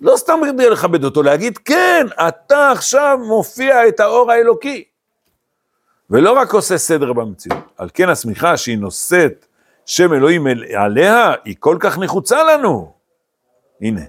לא 0.00 0.16
סתם 0.16 0.40
כדי 0.52 0.70
לכבד 0.70 1.04
אותו, 1.04 1.22
להגיד, 1.22 1.58
כן, 1.58 2.06
אתה 2.28 2.70
עכשיו 2.70 3.18
מופיע 3.28 3.88
את 3.88 4.00
האור 4.00 4.32
האלוקי. 4.32 4.84
ולא 6.10 6.32
רק 6.32 6.52
עושה 6.52 6.78
סדר 6.78 7.12
במציאות. 7.12 7.58
על 7.76 7.88
כן 7.94 8.08
השמיכה 8.08 8.56
שהיא 8.56 8.78
נושאת 8.78 9.46
שם 9.86 10.12
אלוהים 10.12 10.46
עליה, 10.76 11.32
היא 11.44 11.56
כל 11.58 11.76
כך 11.80 11.98
נחוצה 11.98 12.44
לנו. 12.44 12.92
הנה. 13.80 14.00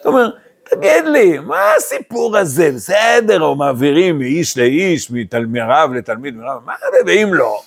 אתה 0.00 0.08
אומר, 0.08 0.30
תגיד 0.64 1.04
לי, 1.04 1.38
מה 1.38 1.74
הסיפור 1.78 2.36
הזה? 2.36 2.72
בסדר, 2.74 3.42
או 3.42 3.54
מעבירים 3.54 4.18
מאיש 4.18 4.58
לאיש, 4.58 5.10
מרב 5.48 5.92
לתלמיד, 5.92 6.36
מרב, 6.36 6.64
מה 6.64 6.74
זה, 6.80 6.96
ואם 7.06 7.34
לא? 7.34 7.62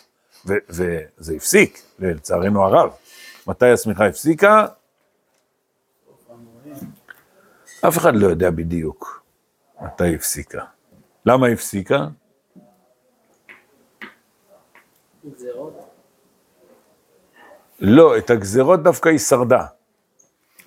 וזה 0.46 1.34
הפסיק, 1.36 1.82
לצערנו 2.00 2.64
הרב. 2.64 2.90
מתי 3.48 3.70
השמיכה 3.70 4.06
הפסיקה? 4.06 4.66
אף 7.88 7.98
אחד 7.98 8.16
לא 8.16 8.28
יודע 8.28 8.50
בדיוק 8.50 9.24
מתי 9.82 10.16
הפסיקה. 10.16 10.62
למה 11.26 11.48
הפסיקה? 11.48 12.08
לא, 17.80 18.18
את 18.18 18.30
הגזרות 18.30 18.84
דווקא 18.84 19.10
היא 19.10 19.18
שרדה. 19.18 19.66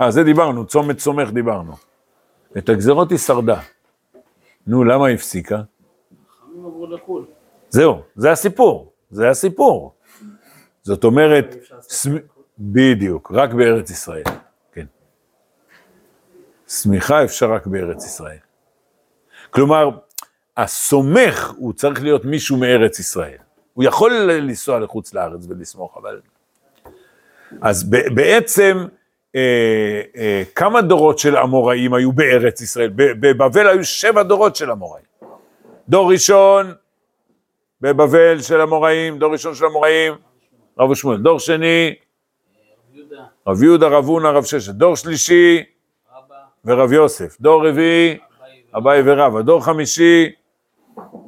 אה, 0.01 0.11
זה 0.11 0.23
דיברנו, 0.23 0.67
צומת 0.67 0.99
סומך 0.99 1.31
דיברנו. 1.31 1.73
את 2.59 2.69
הגזרות 2.69 3.11
היא 3.11 3.19
שרדה. 3.19 3.61
נו, 4.67 4.85
למה 4.85 5.07
היא 5.07 5.15
הפסיקה? 5.15 5.63
זהו, 7.69 8.03
זה 8.17 8.33
הסיפור, 8.33 8.93
זה 9.11 9.31
הסיפור. 9.31 9.95
זאת 10.83 11.05
אומרת, 11.05 11.57
בדיוק, 12.59 13.33
רק 13.35 13.53
בארץ 13.53 13.91
ישראל. 13.91 14.23
שמיכה 16.69 17.25
אפשר 17.25 17.53
רק 17.53 17.67
בארץ 17.67 18.05
ישראל. 18.05 18.39
כלומר, 19.51 19.91
הסומך 20.57 21.55
הוא 21.57 21.73
צריך 21.73 22.03
להיות 22.03 22.25
מישהו 22.25 22.57
מארץ 22.57 22.99
ישראל. 22.99 23.39
הוא 23.77 23.85
יכול 23.85 24.13
לנסוע 24.13 24.79
לחוץ 24.79 25.15
לארץ 25.15 25.47
ולסמוך, 25.49 25.97
אבל... 25.97 26.21
אז 27.61 27.91
בעצם, 28.15 28.87
אה, 29.37 30.03
אה, 30.17 30.43
כמה 30.55 30.83
דורות 30.83 31.19
של 31.19 31.37
אמוראים 31.37 31.95
היו 31.95 32.13
בארץ 32.13 32.61
ישראל? 32.61 32.91
בבבל 32.95 33.69
היו 33.69 33.85
שבע 33.85 34.23
דורות 34.23 34.57
של 34.57 34.71
אמוראים. 34.71 35.05
דור 35.89 36.13
ראשון 36.13 36.75
בבבל 37.81 38.41
של 38.41 38.61
אמוראים, 38.61 39.19
דור 39.19 39.33
ראשון 39.33 39.55
של 39.55 39.67
אמוראים, 39.67 40.15
רב 40.79 40.95
שמואל. 40.95 41.19
דור 41.19 41.39
שני, 41.39 41.95
רב 43.47 43.63
יהודה, 43.63 43.89
רב 43.89 44.05
הונא, 44.05 44.29
רב 44.29 44.45
ששת. 44.45 44.75
דור 44.75 44.97
שלישי, 44.97 45.65
ורב 46.65 46.93
יוסף. 46.93 47.41
דור 47.41 47.69
רביעי, 47.69 48.19
אביי 48.77 49.03
ורבא. 49.05 49.43
דור 49.43 49.65
חמישי, 49.65 50.33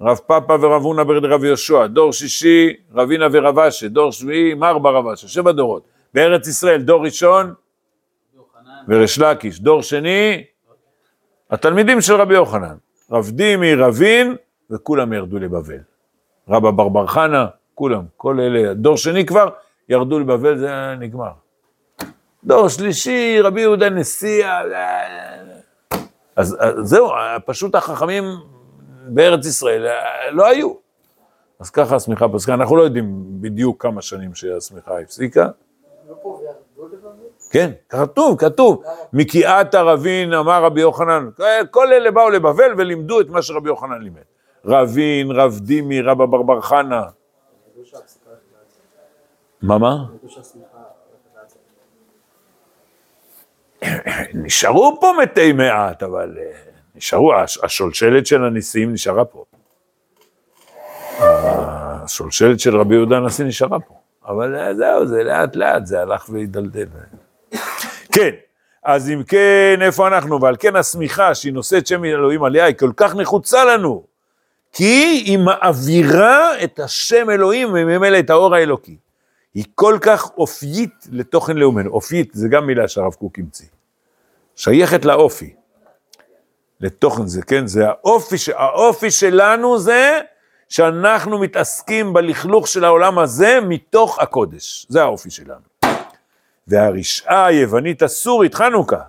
רב 0.00 0.21
פאפה 0.26 0.55
ורב 0.61 0.83
הונא 0.83 1.02
רב 1.23 1.45
יהושע. 1.45 1.87
דור 1.87 2.12
שישי, 2.12 2.76
רבינה 2.95 3.26
ורב 3.33 3.59
אשי. 3.59 3.88
דור 3.88 4.12
שביעי, 4.12 4.55
מרבה 4.55 4.90
רב 4.90 5.07
אשי. 5.07 5.28
שבע 5.28 5.52
דורות. 5.52 5.83
בארץ 6.14 6.49
ישראל, 6.49 6.83
דור 6.83 7.05
ראשון, 7.05 7.55
וריש 8.88 9.19
לקיש. 9.19 9.61
דור 9.61 9.83
שני, 9.83 10.45
התלמידים 11.50 12.00
של 12.00 12.14
רבי 12.14 12.35
יוחנן. 12.35 12.76
רב 13.11 13.31
דימי, 13.31 13.75
רבין, 13.75 14.37
וכולם 14.71 15.12
ירדו 15.12 15.38
לבבל. 15.38 15.78
רבא 16.49 16.71
בר 16.71 16.88
בר 16.88 17.07
חנה, 17.07 17.47
כולם, 17.75 18.02
כל 18.17 18.40
אלה. 18.40 18.75
דור 18.75 18.97
שני 18.97 19.26
כבר, 19.26 19.49
ירדו 19.88 20.19
לבבל, 20.19 20.59
זה 20.59 20.95
נגמר. 20.99 21.31
דור 22.45 22.69
שלישי, 22.69 23.40
רבי 23.40 23.61
יהודה 23.61 23.90
נשיא, 23.90 24.47
אז, 26.37 26.57
אז 26.61 26.75
זהו, 26.83 27.09
פשוט 27.47 27.75
החכמים 27.75 28.25
בארץ 29.09 29.47
ישראל, 29.47 29.87
אה, 29.87 30.31
לא 30.31 30.47
היו. 30.47 30.73
אז 31.61 31.71
ככה 31.71 31.97
השמיכה 31.97 32.29
פסקה, 32.29 32.55
אנחנו 32.55 32.77
לא 32.77 32.83
יודעים 32.83 33.25
בדיוק 33.41 33.83
כמה 33.83 34.03
שנים 34.03 34.35
שהשמיכה 34.35 34.99
הפסיקה. 34.99 35.49
כן, 37.50 37.71
כתוב, 37.88 38.38
כתוב. 38.38 38.83
מקיאת 39.12 39.75
ערבין 39.75 40.33
אמר 40.33 40.65
רבי 40.65 40.81
יוחנן, 40.81 41.29
כל 41.71 41.93
אלה 41.93 42.11
באו 42.11 42.31
לבבל 42.31 42.75
ולימדו 42.79 43.21
את 43.21 43.29
מה 43.29 43.43
שרבי 43.43 43.69
יוחנן 43.69 44.03
לימד. 44.03 44.21
רבין, 44.65 45.31
רב 45.31 45.59
דימי, 45.62 46.00
רבא 46.00 46.27
בר 46.27 46.43
בר 46.43 46.61
חנה. 46.61 47.03
מה, 49.62 49.79
מה? 49.79 49.97
נשארו 54.35 54.99
פה 55.00 55.12
מתי 55.23 55.53
מעט, 55.53 56.03
אבל 56.03 56.37
אה, 56.38 56.67
נשארו, 56.99 57.35
הש- 57.35 57.59
השולשלת 57.64 58.26
של 58.26 58.45
הנשיאים 58.45 58.93
נשארה 58.93 59.25
פה. 59.25 59.45
השולשלת 61.21 62.61
של 62.61 62.76
רבי 62.76 62.95
יהודה 62.95 63.17
הנשיא 63.17 63.45
נשארה 63.45 63.81
פה. 63.81 63.95
אבל 64.26 64.57
אה, 64.57 64.75
זהו, 64.75 65.07
זה 65.07 65.23
לאט 65.25 65.57
לאט, 65.57 65.87
זה 65.87 66.00
הלך 66.02 66.28
והידלדל. 66.33 66.87
כן, 68.12 68.31
אז 68.85 69.11
אם 69.11 69.23
כן, 69.28 69.78
איפה 69.83 70.07
אנחנו? 70.09 70.43
ועל 70.43 70.57
כן 70.59 70.76
השמיכה 70.76 71.35
שהיא 71.35 71.52
נושאת 71.52 71.87
שם 71.87 72.05
אלוהים 72.05 72.45
עליה 72.45 72.64
היא 72.64 72.75
כל 72.76 72.90
כך 72.97 73.14
נחוצה 73.17 73.64
לנו. 73.64 74.05
כי 74.73 75.23
היא 75.26 75.38
מעבירה 75.38 76.62
את 76.64 76.81
השם 76.81 77.31
אלוהים 77.31 77.69
וממילא 77.69 78.19
את 78.19 78.31
האור 78.31 78.55
האלוקי. 78.55 78.97
היא 79.55 79.64
כל 79.75 79.99
כך 80.00 80.31
אופיית 80.38 81.07
לתוכן 81.12 81.57
לאומנו. 81.57 81.90
אופיית 81.90 82.31
זה 82.33 82.49
גם 82.49 82.67
מילה 82.67 82.88
שהרב 82.88 83.12
קוק 83.14 83.38
המציא. 83.38 83.67
שייכת 84.57 85.05
לאופי. 85.05 85.55
לתוכן 86.80 87.26
זה, 87.26 87.42
כן? 87.42 87.66
זה 87.66 87.88
האופי. 87.88 88.37
האופי 88.54 89.11
שלנו 89.11 89.78
זה 89.78 90.20
שאנחנו 90.68 91.38
מתעסקים 91.38 92.12
בלכלוך 92.12 92.68
של 92.68 92.85
העולם 92.85 93.18
הזה 93.18 93.58
מתוך 93.68 94.18
הקודש. 94.18 94.87
זה 94.88 95.02
האופי 95.02 95.30
שלנו. 95.30 95.68
והרשעה 96.68 97.47
היוונית 97.47 98.02
הסורית, 98.02 98.54
חנוכה. 98.54 99.00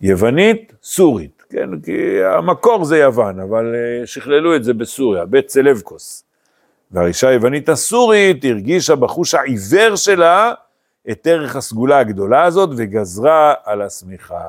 יוונית 0.00 0.72
סורית, 0.82 1.42
כן? 1.50 1.80
כי 1.80 2.24
המקור 2.24 2.84
זה 2.84 2.98
יוון, 2.98 3.40
אבל 3.40 3.74
אה, 3.74 4.06
שכללו 4.06 4.56
את 4.56 4.64
זה 4.64 4.74
בסוריה, 4.74 5.24
בית 5.24 5.46
צלבקוס. 5.46 6.24
והרשעה 6.90 7.30
היוונית 7.30 7.68
הסורית 7.68 8.44
הרגישה 8.44 8.96
בחוש 8.96 9.34
העיוור 9.34 9.96
שלה 9.96 10.54
את 11.10 11.26
ערך 11.26 11.56
הסגולה 11.56 11.98
הגדולה 11.98 12.44
הזאת 12.44 12.70
וגזרה 12.76 13.54
על 13.64 13.82
השמיכה. 13.82 14.40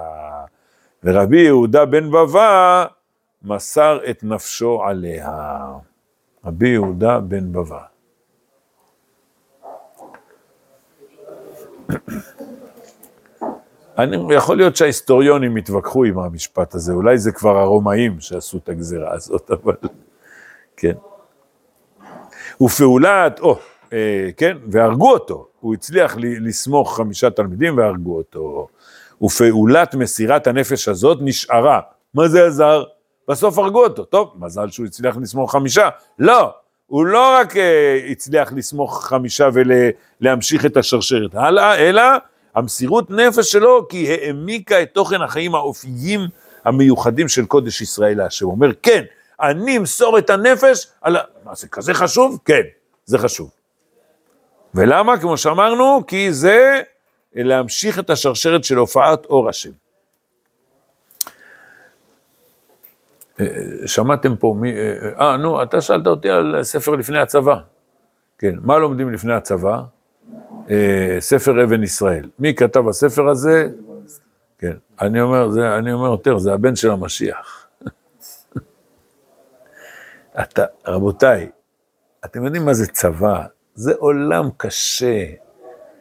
ורבי 1.03 1.41
יהודה 1.41 1.85
בן 1.85 2.11
בבא 2.11 2.85
מסר 3.43 3.99
את 4.09 4.23
נפשו 4.23 4.83
עליה. 4.83 5.61
רבי 6.45 6.69
יהודה 6.69 7.19
בן 7.19 7.51
בבא. 7.51 7.79
אני, 13.97 14.33
יכול 14.33 14.57
להיות 14.57 14.75
שההיסטוריונים 14.75 15.57
יתווכחו 15.57 16.03
עם 16.03 16.19
המשפט 16.19 16.75
הזה, 16.75 16.93
אולי 16.93 17.17
זה 17.17 17.31
כבר 17.31 17.57
הרומאים 17.57 18.19
שעשו 18.19 18.57
את 18.57 18.69
הגזירה 18.69 19.13
הזאת, 19.13 19.51
אבל 19.51 19.75
כן. 20.77 20.93
ופעולת, 22.61 23.39
או, 23.39 23.59
אה, 23.93 24.29
כן, 24.37 24.57
והרגו 24.71 25.11
אותו, 25.11 25.47
הוא 25.59 25.73
הצליח 25.73 26.17
לסמוך 26.17 26.97
חמישה 26.97 27.29
תלמידים 27.29 27.77
והרגו 27.77 28.17
אותו. 28.17 28.67
ופעולת 29.23 29.95
מסירת 29.95 30.47
הנפש 30.47 30.87
הזאת 30.87 31.17
נשארה. 31.21 31.79
מה 32.13 32.27
זה 32.27 32.45
עזר? 32.45 32.83
בסוף 33.29 33.57
הרגו 33.57 33.83
אותו. 33.83 34.03
טוב, 34.03 34.33
מזל 34.39 34.69
שהוא 34.69 34.85
הצליח 34.85 35.17
לסמוך 35.17 35.51
חמישה. 35.51 35.89
לא, 36.19 36.53
הוא 36.87 37.05
לא 37.05 37.35
רק 37.39 37.57
אה, 37.57 37.99
הצליח 38.09 38.53
לסמוך 38.55 39.05
חמישה 39.05 39.49
ולהמשיך 39.53 40.65
את 40.65 40.77
השרשרת, 40.77 41.35
הלאה, 41.35 41.75
אלא 41.75 42.03
המסירות 42.55 43.11
נפש 43.11 43.51
שלו, 43.51 43.87
כי 43.87 44.11
העמיקה 44.11 44.81
את 44.81 44.89
תוכן 44.93 45.21
החיים 45.21 45.55
האופיים 45.55 46.21
המיוחדים 46.65 47.27
של 47.27 47.45
קודש 47.45 47.81
ישראל 47.81 48.17
להשם. 48.17 48.45
אומר, 48.45 48.69
כן, 48.81 49.03
אני 49.41 49.77
אמסור 49.77 50.17
את 50.17 50.29
הנפש 50.29 50.87
על 51.01 51.15
ה... 51.15 51.21
מה 51.45 51.55
זה 51.55 51.67
כזה 51.67 51.93
חשוב? 51.93 52.39
כן, 52.45 52.61
זה 53.05 53.17
חשוב. 53.17 53.49
ולמה? 54.75 55.17
כמו 55.17 55.37
שאמרנו, 55.37 56.03
כי 56.07 56.33
זה 56.33 56.81
להמשיך 57.35 57.99
את 57.99 58.09
השרשרת 58.09 58.63
של 58.63 58.77
הופעת 58.77 59.25
אור 59.25 59.49
השם. 59.49 59.71
אה, 63.39 63.45
שמעתם 63.85 64.35
פה 64.35 64.55
מי... 64.59 64.73
אה, 64.73 65.09
אה, 65.19 65.37
נו, 65.37 65.63
אתה 65.63 65.81
שאלת 65.81 66.07
אותי 66.07 66.29
על 66.29 66.63
ספר 66.63 66.91
לפני 66.91 67.19
הצבא. 67.19 67.55
כן, 68.37 68.55
מה 68.61 68.77
לומדים 68.77 69.11
לפני 69.11 69.33
הצבא? 69.33 69.81
אה, 70.69 71.17
ספר 71.19 71.63
אבן 71.63 71.83
ישראל. 71.83 72.29
מי 72.39 72.55
כתב 72.55 72.79
בספר 72.79 73.29
הזה? 73.29 73.69
כן, 74.57 74.73
אני 75.01 75.21
אומר, 75.21 75.49
זה, 75.49 75.77
אני 75.77 75.93
אומר 75.93 76.07
יותר, 76.07 76.37
זה 76.37 76.53
הבן 76.53 76.75
של 76.75 76.91
המשיח. 76.91 77.67
אתה, 80.41 80.65
רבותיי, 80.87 81.49
אתם 82.25 82.45
יודעים 82.45 82.65
מה 82.65 82.73
זה 82.73 82.87
צבא? 82.87 83.43
זה 83.75 83.93
עולם 83.97 84.49
קשה, 84.57 85.25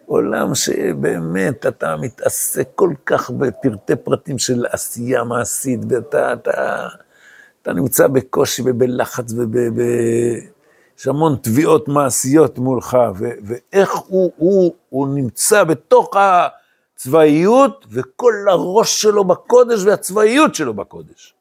עולם 0.06 0.54
שבאמת 0.54 1.66
אתה 1.66 1.96
מתעסק 1.96 2.68
כל 2.74 2.92
כך 3.06 3.30
בפרטי 3.30 3.96
פרטים 3.96 4.38
של 4.38 4.66
עשייה 4.70 5.24
מעשית, 5.24 5.80
ואתה 5.88 6.32
אתה, 6.32 6.88
אתה 7.62 7.72
נמצא 7.72 8.06
בקושי 8.06 8.62
ובלחץ 8.66 9.32
וב... 9.32 9.58
ב, 9.58 9.82
יש 10.98 11.06
המון 11.06 11.36
תביעות 11.42 11.88
מעשיות 11.88 12.58
מולך, 12.58 12.96
ו, 13.18 13.28
ואיך 13.44 13.94
הוא, 13.94 14.32
הוא, 14.36 14.74
הוא 14.88 15.08
נמצא 15.08 15.64
בתוך 15.64 16.10
הצבאיות, 16.16 17.86
וכל 17.90 18.34
הראש 18.50 19.02
שלו 19.02 19.24
בקודש 19.24 19.84
והצבאיות 19.84 20.54
שלו 20.54 20.74
בקודש. 20.74 21.34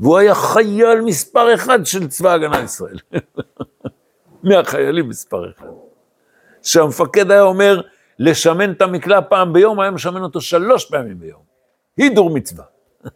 והוא 0.00 0.18
היה 0.18 0.34
חייל 0.34 1.00
מספר 1.00 1.54
אחד 1.54 1.86
של 1.86 2.08
צבא 2.08 2.32
הגנה 2.32 2.60
לישראל. 2.60 2.98
מהחיילים 4.44 5.08
מספר 5.08 5.50
אחד. 5.50 5.66
שהמפקד 6.62 7.30
היה 7.30 7.42
אומר, 7.42 7.80
לשמן 8.18 8.72
את 8.72 8.82
המקלע 8.82 9.20
פעם 9.28 9.52
ביום, 9.52 9.80
היה 9.80 9.90
משמן 9.90 10.22
אותו 10.22 10.40
שלוש 10.40 10.84
פעמים 10.84 11.18
ביום. 11.20 11.42
הידור 11.96 12.30
מצווה. 12.30 12.64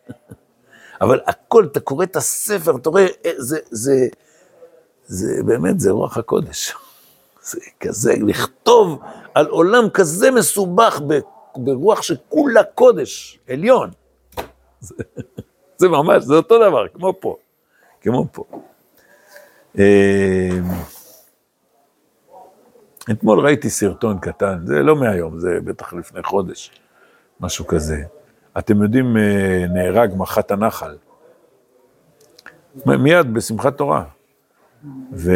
אבל 1.00 1.20
הכל, 1.26 1.66
אתה 1.72 1.80
קורא 1.80 2.04
את 2.04 2.16
הספר, 2.16 2.76
אתה 2.76 2.90
רואה, 2.90 3.06
אה, 3.26 3.30
זה, 3.36 3.58
זה, 3.70 4.08
זה 5.04 5.42
באמת, 5.46 5.80
זה 5.80 5.90
רוח 5.90 6.16
הקודש. 6.16 6.74
זה 7.50 7.60
כזה, 7.80 8.14
לכתוב 8.26 9.00
על 9.34 9.46
עולם 9.46 9.90
כזה 9.90 10.30
מסובך 10.30 11.00
ב- 11.06 11.18
ברוח 11.56 12.02
שכולה 12.02 12.62
קודש, 12.64 13.38
עליון. 13.48 13.90
זה, 14.80 14.94
זה 15.78 15.88
ממש, 15.88 16.24
זה 16.24 16.34
אותו 16.34 16.58
דבר, 16.58 16.88
כמו 16.88 17.14
פה, 17.20 17.36
כמו 18.00 18.26
פה. 18.32 18.44
אתמול 23.10 23.40
ראיתי 23.40 23.70
סרטון 23.70 24.18
קטן, 24.18 24.66
זה 24.66 24.82
לא 24.82 24.96
מהיום, 24.96 25.38
זה 25.38 25.58
בטח 25.64 25.92
לפני 25.92 26.22
חודש, 26.22 26.80
משהו 27.40 27.66
כזה. 27.66 28.02
אתם 28.58 28.82
יודעים, 28.82 29.16
אה, 29.16 29.66
נהרג 29.74 30.10
מח"ט 30.16 30.50
הנחל. 30.50 30.96
מיד 32.86 33.34
בשמחת 33.34 33.78
תורה. 33.78 34.04
ו... 35.12 35.30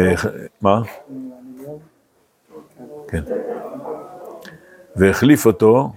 מה? 0.61 0.81
כן. 3.07 3.23
והחליף 4.95 5.45
אותו, 5.45 5.91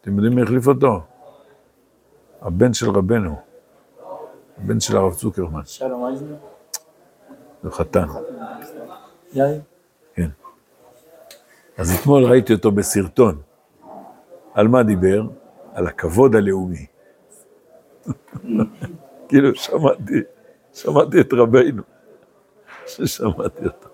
אתם 0.00 0.16
יודעים 0.16 0.34
מי 0.34 0.42
החליף 0.42 0.68
אותו? 0.68 1.00
הבן 2.42 2.74
של 2.74 2.90
רבנו, 2.90 3.36
הבן 4.58 4.80
של 4.80 4.96
הרב 4.96 5.14
צוקרמן, 5.14 5.64
שלום 5.64 6.06
אייזנר? 6.06 6.36
זה 7.62 7.70
חתן. 7.70 8.06
יאיר? 9.32 9.60
אז 11.80 11.94
אתמול 12.00 12.24
ראיתי 12.24 12.52
אותו 12.52 12.70
בסרטון. 12.70 13.40
על 14.54 14.68
מה 14.68 14.82
דיבר? 14.82 15.22
על 15.74 15.86
הכבוד 15.86 16.36
הלאומי. 16.36 16.86
כאילו, 19.28 19.54
שמעתי, 19.54 20.20
שמעתי 20.74 21.20
את 21.20 21.32
רבינו, 21.32 21.82
ששמעתי 22.86 23.64
אותו. 23.64 23.88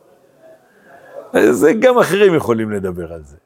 זה 1.51 1.73
גם 1.81 1.99
אחרים 1.99 2.35
יכולים 2.35 2.71
לדבר 2.71 3.13
על 3.13 3.23
זה, 3.23 3.37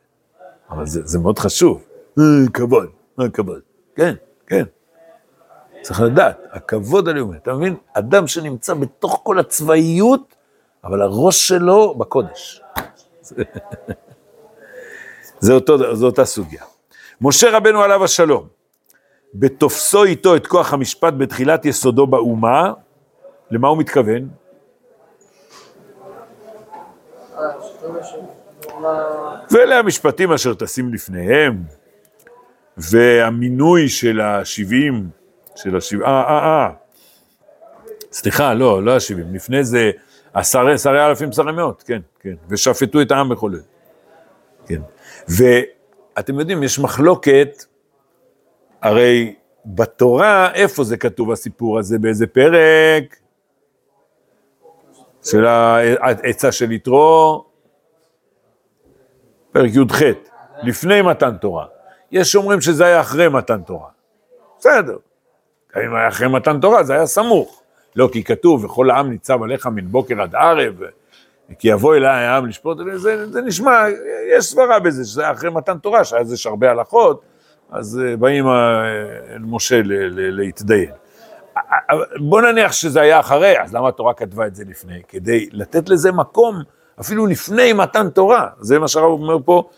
אבל 0.70 0.86
זה, 0.86 1.00
זה 1.04 1.18
מאוד 1.18 1.38
חשוב. 1.38 1.84
אה, 2.18 2.24
כבוד, 2.54 2.90
מה 3.16 3.28
כבוד? 3.28 3.60
כן, 3.94 4.14
כן. 4.46 4.64
צריך 5.82 6.00
לדעת, 6.00 6.38
הכבוד 6.50 7.08
הלאומי, 7.08 7.36
אתה 7.36 7.54
מבין? 7.54 7.76
אדם 7.92 8.26
שנמצא 8.26 8.74
בתוך 8.74 9.20
כל 9.24 9.38
הצבאיות, 9.38 10.34
אבל 10.84 11.02
הראש 11.02 11.48
שלו 11.48 11.94
בקודש. 11.94 12.62
זה, 15.40 15.46
זה 15.46 15.52
אותו, 15.52 15.96
זו 15.96 16.06
אותה 16.06 16.24
סוגיה. 16.24 16.62
משה 17.20 17.56
רבנו 17.56 17.82
עליו 17.82 18.04
השלום, 18.04 18.46
בתופסו 19.34 20.04
איתו 20.04 20.36
את 20.36 20.46
כוח 20.46 20.72
המשפט 20.72 21.14
בתחילת 21.18 21.64
יסודו 21.64 22.06
באומה, 22.06 22.72
למה 23.50 23.68
הוא 23.68 23.78
מתכוון? 23.78 24.28
ואלה 29.50 29.78
המשפטים 29.78 30.32
אשר 30.32 30.54
טסים 30.54 30.94
לפניהם, 30.94 31.62
והמינוי 32.76 33.88
של 33.88 34.20
השבעים, 34.20 35.08
של 35.56 35.76
השבעים, 35.76 36.04
אה, 36.04 36.22
אה, 36.22 36.38
אה, 36.38 36.70
סליחה, 38.12 38.54
לא, 38.54 38.82
לא 38.84 38.96
השבעים, 38.96 39.34
לפני 39.34 39.64
זה 39.64 39.90
עשרי, 40.34 40.74
עשרי 40.74 41.06
אלפים, 41.06 41.32
שרי 41.32 41.52
מאות, 41.52 41.82
כן, 41.82 42.00
כן, 42.20 42.34
ושפטו 42.48 43.02
את 43.02 43.10
העם 43.10 43.28
בכל 43.28 43.52
עת, 43.54 43.64
כן. 44.66 44.80
ואתם 45.28 46.38
יודעים, 46.38 46.62
יש 46.62 46.78
מחלוקת, 46.78 47.64
הרי 48.82 49.34
בתורה, 49.66 50.52
איפה 50.54 50.84
זה 50.84 50.96
כתוב 50.96 51.32
הסיפור 51.32 51.78
הזה, 51.78 51.98
באיזה 51.98 52.26
פרק? 52.26 53.16
של 55.24 55.46
העצה 56.00 56.52
של 56.52 56.72
יתרו, 56.72 57.44
פרק 59.52 59.70
י"ח, 59.74 60.02
לפני 60.62 61.02
מתן 61.02 61.36
תורה. 61.36 61.66
יש 62.12 62.32
שאומרים 62.32 62.60
שזה 62.60 62.86
היה 62.86 63.00
אחרי 63.00 63.28
מתן 63.28 63.62
תורה. 63.62 63.88
בסדר. 64.58 64.96
אם 65.76 65.94
היה 65.94 66.08
אחרי 66.08 66.28
מתן 66.28 66.60
תורה, 66.60 66.84
זה 66.84 66.92
היה 66.92 67.06
סמוך. 67.06 67.62
לא, 67.96 68.08
כי 68.12 68.24
כתוב, 68.24 68.64
וכל 68.64 68.90
העם 68.90 69.10
ניצב 69.10 69.42
עליך 69.42 69.66
מן 69.66 69.86
בוקר 69.86 70.22
עד 70.22 70.34
ערב, 70.34 70.74
כי 71.58 71.68
יבוא 71.68 71.96
אליי 71.96 72.24
העם 72.26 72.46
לשפוט, 72.46 72.78
זה, 72.94 73.32
זה 73.32 73.40
נשמע, 73.42 73.84
יש 74.38 74.44
סברה 74.44 74.78
בזה, 74.78 75.04
שזה 75.04 75.30
אחרי 75.30 75.50
מתן 75.50 75.78
תורה, 75.78 76.04
שהיה 76.04 76.22
יש 76.32 76.46
הרבה 76.46 76.70
הלכות, 76.70 77.22
אז 77.70 78.00
אה, 78.06 78.16
באים 78.16 78.48
אה, 78.48 78.52
אל 79.34 79.42
משה 79.42 79.82
ל- 79.82 79.92
ל- 79.92 80.36
להתדיין. 80.40 80.90
בוא 82.20 82.42
נניח 82.42 82.72
שזה 82.72 83.00
היה 83.00 83.20
אחרי, 83.20 83.62
אז 83.62 83.74
למה 83.74 83.88
התורה 83.88 84.14
כתבה 84.14 84.46
את 84.46 84.54
זה 84.54 84.64
לפני? 84.68 85.00
כדי 85.08 85.48
לתת 85.52 85.88
לזה 85.88 86.12
מקום, 86.12 86.62
אפילו 87.00 87.26
לפני 87.26 87.72
מתן 87.72 88.10
תורה. 88.10 88.48
זה 88.60 88.78
מה 88.78 88.88
שהרב 88.88 89.04
אומר 89.10 89.36
פה, 89.44 89.68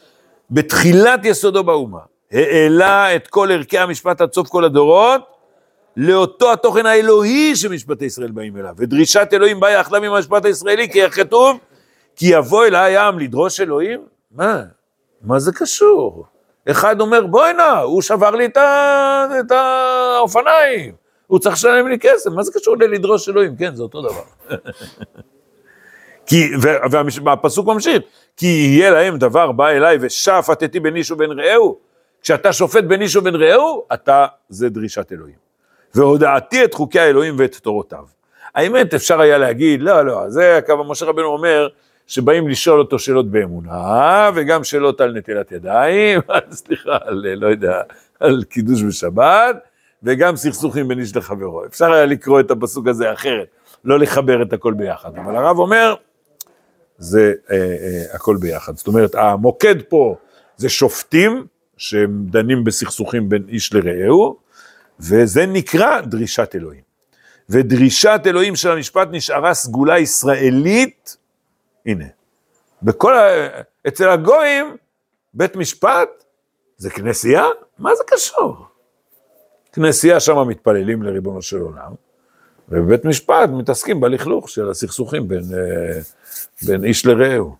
בתחילת 0.50 1.24
יסודו 1.24 1.64
באומה. 1.64 1.98
העלה 2.32 3.16
את 3.16 3.28
כל 3.28 3.48
ערכי 3.52 3.78
המשפט 3.78 4.20
עד 4.20 4.32
סוף 4.32 4.48
כל 4.48 4.64
הדורות, 4.64 5.20
לאותו 5.96 6.52
התוכן 6.52 6.86
האלוהי 6.86 7.56
שמשפטי 7.56 8.04
ישראל 8.04 8.30
באים 8.30 8.56
אליו. 8.56 8.74
ודרישת 8.76 9.28
אלוהים 9.32 9.60
באה 9.60 9.70
יחדיו 9.70 10.04
עם 10.04 10.12
המשפט 10.12 10.44
הישראלי, 10.44 10.88
כי 10.90 11.10
כתוב, 11.10 11.58
כי 12.16 12.26
יבוא 12.26 12.64
אל 12.64 12.74
הים 12.74 13.18
לדרוש 13.18 13.60
אלוהים? 13.60 14.00
מה? 14.30 14.62
מה 15.22 15.38
זה 15.38 15.52
קשור? 15.52 16.26
אחד 16.70 17.00
אומר, 17.00 17.26
בואי 17.26 17.52
נא, 17.52 17.78
הוא 17.78 18.02
שבר 18.02 18.30
לי 18.30 18.44
את, 18.44 18.56
ה... 18.56 19.26
את 19.40 19.50
האופניים, 19.50 20.94
הוא 21.26 21.38
צריך 21.38 21.54
לשלם 21.54 21.88
לי 21.88 21.98
כסף, 21.98 22.30
מה 22.30 22.42
זה 22.42 22.52
קשור 22.52 22.76
ללדרוש 22.80 23.28
אלוהים? 23.28 23.56
כן, 23.56 23.74
זה 23.74 23.82
אותו 23.82 24.02
דבר. 24.02 24.22
כי, 26.26 26.50
והפסוק 27.24 27.66
ממשיך, 27.66 28.02
כי 28.36 28.46
יהיה 28.46 28.90
להם 28.90 29.18
דבר 29.18 29.52
בא 29.52 29.68
אליי 29.68 29.98
ושפטתי 30.00 30.80
בין 30.80 30.96
איש 30.96 31.10
ובין 31.10 31.30
רעהו. 31.30 31.78
כשאתה 32.22 32.52
שופט 32.52 32.84
בין 32.84 33.02
איש 33.02 33.16
ובין 33.16 33.34
רעהו, 33.34 33.84
אתה, 33.92 34.26
זה 34.48 34.68
דרישת 34.68 35.12
אלוהים. 35.12 35.51
והודעתי 35.94 36.64
את 36.64 36.74
חוקי 36.74 37.00
האלוהים 37.00 37.34
ואת 37.38 37.54
תורותיו. 37.54 38.04
האמת, 38.54 38.94
אפשר 38.94 39.20
היה 39.20 39.38
להגיד, 39.38 39.82
לא, 39.82 40.02
לא, 40.02 40.30
זה 40.30 40.60
כמה 40.66 40.84
משה 40.84 41.06
רבנו 41.06 41.26
אומר, 41.26 41.68
שבאים 42.06 42.48
לשאול 42.48 42.78
אותו 42.78 42.98
שאלות 42.98 43.30
באמונה, 43.30 44.30
וגם 44.34 44.64
שאלות 44.64 45.00
על 45.00 45.12
נטילת 45.12 45.52
ידיים, 45.52 46.20
סליחה, 46.50 46.98
על, 47.04 47.26
לא 47.34 47.46
יודע, 47.46 47.80
על 48.20 48.44
קידוש 48.48 48.82
בשבת, 48.82 49.56
וגם 50.02 50.36
סכסוכים 50.36 50.88
בין 50.88 50.98
איש 50.98 51.16
לחברו. 51.16 51.64
אפשר 51.64 51.92
היה 51.92 52.06
לקרוא 52.06 52.40
את 52.40 52.50
הפסוק 52.50 52.88
הזה 52.88 53.12
אחרת, 53.12 53.46
לא 53.84 53.98
לחבר 53.98 54.42
את 54.42 54.52
הכל 54.52 54.74
ביחד. 54.74 55.10
אבל 55.16 55.36
הרב 55.36 55.58
אומר, 55.58 55.94
זה 56.98 57.32
אה, 57.50 57.56
אה, 57.56 58.14
הכל 58.14 58.36
ביחד. 58.40 58.76
זאת 58.76 58.86
אומרת, 58.86 59.14
המוקד 59.14 59.82
פה 59.88 60.16
זה 60.56 60.68
שופטים, 60.68 61.46
שהם 61.76 62.24
דנים 62.30 62.64
בסכסוכים 62.64 63.28
בין 63.28 63.44
איש 63.48 63.74
לרעהו, 63.74 64.36
וזה 65.00 65.46
נקרא 65.46 66.00
דרישת 66.00 66.50
אלוהים. 66.54 66.82
ודרישת 67.48 68.20
אלוהים 68.26 68.56
של 68.56 68.70
המשפט 68.70 69.08
נשארה 69.10 69.54
סגולה 69.54 69.98
ישראלית, 69.98 71.16
הנה, 71.86 72.04
בכל, 72.82 73.16
ה... 73.16 73.48
אצל 73.88 74.08
הגויים, 74.08 74.76
בית 75.34 75.56
משפט 75.56 76.24
זה 76.76 76.90
כנסייה? 76.90 77.44
מה 77.78 77.94
זה 77.94 78.02
קשור? 78.06 78.56
כנסייה 79.72 80.20
שם 80.20 80.48
מתפללים 80.48 81.02
לריבונו 81.02 81.42
של 81.42 81.58
עולם, 81.58 81.92
ובבית 82.68 83.04
משפט 83.04 83.48
מתעסקים 83.48 84.00
בלכלוך 84.00 84.48
של 84.48 84.70
הסכסוכים 84.70 85.28
בין, 85.28 85.42
אה, 85.54 86.00
בין 86.62 86.84
איש 86.84 87.06
לרעהו. 87.06 87.56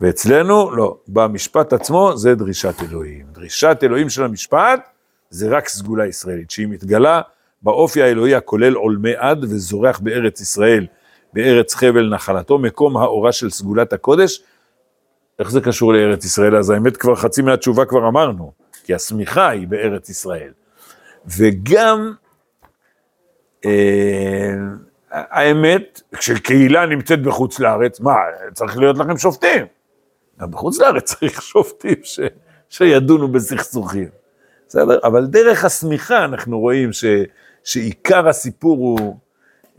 ואצלנו, 0.00 0.76
לא, 0.76 0.98
במשפט 1.08 1.72
עצמו 1.72 2.16
זה 2.16 2.34
דרישת 2.34 2.74
אלוהים. 2.82 3.26
דרישת 3.32 3.78
אלוהים 3.82 4.10
של 4.10 4.22
המשפט 4.24 4.80
זה 5.30 5.48
רק 5.48 5.68
סגולה 5.68 6.06
ישראלית, 6.06 6.50
שהיא 6.50 6.66
מתגלה 6.66 7.20
באופי 7.62 8.02
האלוהי 8.02 8.34
הכולל 8.34 8.74
עולמי 8.74 9.16
עד 9.16 9.44
וזורח 9.44 9.98
בארץ 9.98 10.40
ישראל, 10.40 10.86
בארץ 11.32 11.74
חבל 11.74 12.08
נחלתו, 12.08 12.58
מקום 12.58 12.96
האורה 12.96 13.32
של 13.32 13.50
סגולת 13.50 13.92
הקודש. 13.92 14.42
איך 15.38 15.50
זה 15.50 15.60
קשור 15.60 15.92
לארץ 15.92 16.24
ישראל? 16.24 16.56
אז 16.56 16.70
האמת 16.70 16.96
כבר 16.96 17.14
חצי 17.14 17.42
מהתשובה 17.42 17.84
כבר 17.84 18.08
אמרנו, 18.08 18.52
כי 18.84 18.94
השמיכה 18.94 19.48
היא 19.48 19.68
בארץ 19.68 20.08
ישראל. 20.08 20.52
וגם, 21.38 22.12
אה, 23.64 24.54
האמת, 25.10 26.02
כשקהילה 26.12 26.86
נמצאת 26.86 27.22
בחוץ 27.22 27.60
לארץ, 27.60 28.00
מה, 28.00 28.14
צריך 28.52 28.78
להיות 28.78 28.98
לכם 28.98 29.18
שופטים. 29.18 29.66
גם 30.40 30.50
בחוץ 30.50 30.80
לארץ 30.80 31.14
צריך 31.14 31.42
שופטים 31.42 31.96
ש, 32.02 32.20
שידונו 32.68 33.28
בסכסוכים. 33.28 34.17
בסדר? 34.68 34.98
אבל 35.04 35.26
דרך 35.26 35.64
השמיכה 35.64 36.24
אנחנו 36.24 36.60
רואים 36.60 36.92
ש, 36.92 37.04
שעיקר 37.64 38.28
הסיפור 38.28 38.76
הוא 38.76 39.16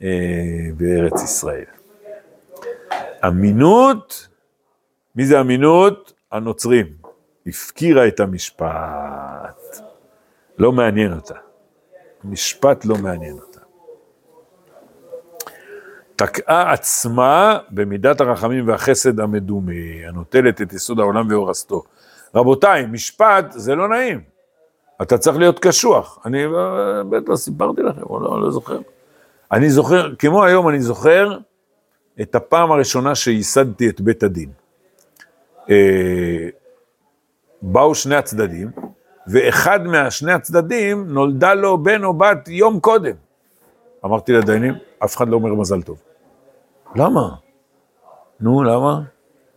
אה, 0.02 0.08
בארץ 0.78 1.24
ישראל. 1.24 1.66
אמינות, 3.28 4.28
מי 5.16 5.26
זה 5.26 5.42
אמינות? 5.42 6.14
הנוצרים. 6.32 6.86
הפקירה 7.48 8.08
את 8.08 8.20
המשפט. 8.20 9.80
לא 10.58 10.72
מעניין 10.72 11.14
אותה. 11.14 11.36
משפט 12.24 12.86
לא 12.86 12.96
מעניין 12.96 13.34
אותה. 13.34 13.60
תקעה 16.16 16.72
עצמה 16.74 17.60
במידת 17.72 18.22
הרחמים 18.22 18.68
והחסד 18.68 19.20
המדומה, 19.20 19.72
הנוטלת 20.08 20.62
את 20.62 20.74
יסוד 20.74 21.00
העולם 21.00 21.28
והורסתו. 21.30 21.84
רבותיי, 22.36 22.86
משפט 22.86 23.46
זה 23.52 23.76
לא 23.76 23.88
נעים. 23.88 24.39
אתה 25.02 25.18
צריך 25.18 25.38
להיות 25.38 25.60
קשוח. 25.60 26.20
אני 26.26 26.46
אה, 26.46 27.04
בטח 27.04 27.36
סיפרתי 27.36 27.82
לכם, 27.82 28.04
או 28.04 28.20
לא, 28.20 28.42
לא 28.42 28.52
זוכר. 28.52 28.80
אני 29.52 29.70
זוכר, 29.70 30.16
כמו 30.16 30.44
היום 30.44 30.70
אני 30.70 30.82
זוכר 30.82 31.38
את 32.22 32.36
הפעם 32.36 32.72
הראשונה 32.72 33.16
שייסדתי 33.16 33.90
את 33.90 34.02
בית 34.02 34.24
הדין. 34.24 34.50
אה, 35.70 36.50
באו 37.62 37.96
שני 37.96 38.16
הצדדים, 38.16 38.72
ואחד 39.28 39.84
מהשני 39.84 40.34
הצדדים 40.34 41.08
נולדה 41.08 41.54
לו 41.54 41.84
בן 41.84 42.04
או 42.04 42.14
בת 42.14 42.48
יום 42.48 42.80
קודם. 42.80 43.16
אמרתי 44.06 44.32
לדיינים, 44.34 44.74
אף 45.04 45.18
אחד 45.18 45.30
לא 45.30 45.36
אומר 45.36 45.54
מזל 45.54 45.82
טוב. 45.82 46.02
למה? 46.96 47.30
נו, 48.40 48.64
למה? 48.64 49.02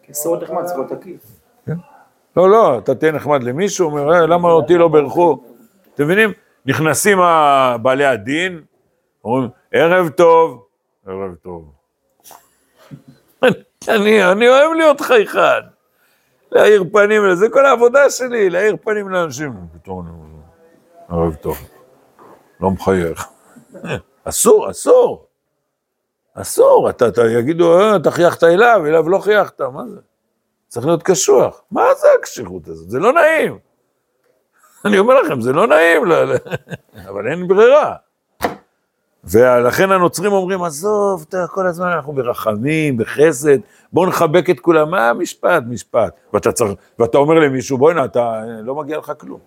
כי 0.02 0.14
סירות 0.14 0.42
נחמד, 0.42 0.66
סירות 0.66 0.88
תקיף. 0.88 1.41
לא, 2.36 2.50
לא, 2.50 2.78
אתה 2.78 2.94
תהיה 2.94 3.12
נחמד 3.12 3.42
למישהו, 3.42 3.86
אומר, 3.90 4.14
"אה, 4.14 4.26
למה 4.26 4.48
אותי 4.48 4.78
לא 4.78 4.88
בירכו? 4.88 5.42
אתם 5.94 6.04
מבינים? 6.04 6.32
נכנסים 6.66 7.18
בעלי 7.82 8.04
הדין, 8.04 8.60
אומרים, 9.24 9.48
ערב 9.72 10.08
טוב, 10.08 10.64
ערב 11.06 11.34
טוב. 11.42 11.72
אני, 13.88 14.32
אני 14.32 14.48
אוהב 14.48 14.72
להיות 14.72 15.00
חייכן, 15.00 15.60
להאיר 16.52 16.84
פנים, 16.92 17.34
זה 17.34 17.48
כל 17.48 17.66
העבודה 17.66 18.10
שלי, 18.10 18.50
להאיר 18.50 18.76
פנים 18.82 19.08
לאנשים. 19.08 19.52
פתאום 19.72 20.00
אני 20.00 20.10
אומר, 20.10 21.22
ערב 21.24 21.34
טוב, 21.34 21.56
לא 22.60 22.70
מחייך. 22.70 23.28
אסור, 24.24 24.70
אסור. 24.70 25.26
אסור, 26.34 26.90
אתה, 26.90 27.08
אתה 27.08 27.22
יגידו, 27.26 27.80
אה, 27.80 27.96
אתה 27.96 28.10
חייכת 28.10 28.44
אליו, 28.44 28.82
אליו 28.86 29.08
לא 29.08 29.18
חייכת, 29.18 29.60
מה 29.60 29.82
זה? 29.86 30.00
צריך 30.72 30.86
להיות 30.86 31.02
קשוח. 31.02 31.62
מה 31.70 31.82
זה 32.00 32.08
הקשיחות 32.18 32.68
הזאת? 32.68 32.90
זה 32.90 32.98
לא 32.98 33.12
נעים. 33.12 33.58
אני 34.84 34.98
אומר 34.98 35.22
לכם, 35.22 35.40
זה 35.40 35.52
לא 35.52 35.66
נעים, 35.66 36.04
לא, 36.04 36.24
לא. 36.24 36.34
אבל 37.08 37.28
אין 37.28 37.48
ברירה. 37.48 37.94
ולכן 39.24 39.92
הנוצרים 39.92 40.32
אומרים, 40.32 40.62
עזוב, 40.62 41.24
אתה, 41.28 41.46
כל 41.50 41.66
הזמן 41.66 41.86
אנחנו 41.86 42.12
ברחמים, 42.12 42.96
בחסד, 42.96 43.58
בואו 43.92 44.06
נחבק 44.08 44.50
את 44.50 44.60
כולם, 44.60 44.90
מה 44.90 45.12
משפט, 45.12 45.62
משפט. 45.68 46.16
ואתה, 46.32 46.52
צריך, 46.52 46.72
ואתה 46.98 47.18
אומר 47.18 47.34
למישהו, 47.34 47.78
בוא'נה, 47.78 48.04
אתה, 48.04 48.42
לא 48.62 48.74
מגיע 48.74 48.98
לך 48.98 49.12
כלום. 49.18 49.40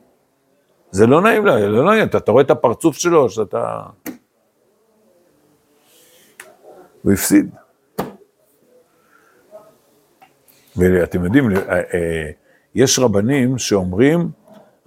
זה 0.91 1.07
לא 1.07 1.21
נעים 1.21 1.45
לה, 1.45 1.67
לא 1.67 1.83
נעים, 1.83 2.07
אתה, 2.07 2.17
אתה 2.17 2.31
רואה 2.31 2.43
את 2.43 2.51
הפרצוף 2.51 2.97
שלו, 2.97 3.29
שאתה... 3.29 3.81
הוא 7.03 7.13
הפסיד. 7.13 7.64
ואתם 10.77 11.25
יודעים, 11.25 11.51
אה, 11.51 11.57
אה, 11.69 12.29
יש 12.75 12.99
רבנים 12.99 13.57
שאומרים, 13.57 14.29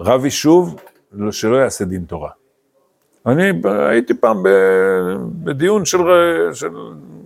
רב 0.00 0.24
יישוב 0.24 0.80
שלא 1.30 1.56
יעשה 1.56 1.84
דין 1.84 2.04
תורה. 2.04 2.30
אני 3.26 3.42
הייתי 3.90 4.14
פעם 4.14 4.42
בדיון 5.44 5.84
של, 5.84 5.98
של 6.52 6.70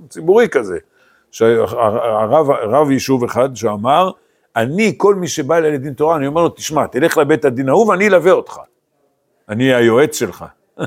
ציבורי 0.09 0.49
כזה, 0.49 0.79
שהרב 1.31 2.51
רב 2.51 2.91
יישוב 2.91 3.25
אחד 3.25 3.57
שאמר, 3.57 4.11
אני, 4.57 4.95
כל 4.97 5.15
מי 5.15 5.29
שבא 5.29 5.57
אליי 5.57 5.73
לדין 5.73 5.95
תורה, 5.95 6.17
אני 6.17 6.27
אומר 6.27 6.43
לו, 6.43 6.49
תשמע, 6.49 6.87
תלך 6.87 7.19
לבית 7.19 7.45
הדין 7.45 7.69
ההוא 7.69 7.87
ואני 7.87 8.07
אלווה 8.07 8.33
אותך. 8.33 8.59
אני 9.49 9.75
היועץ 9.75 10.17
שלך. 10.17 10.45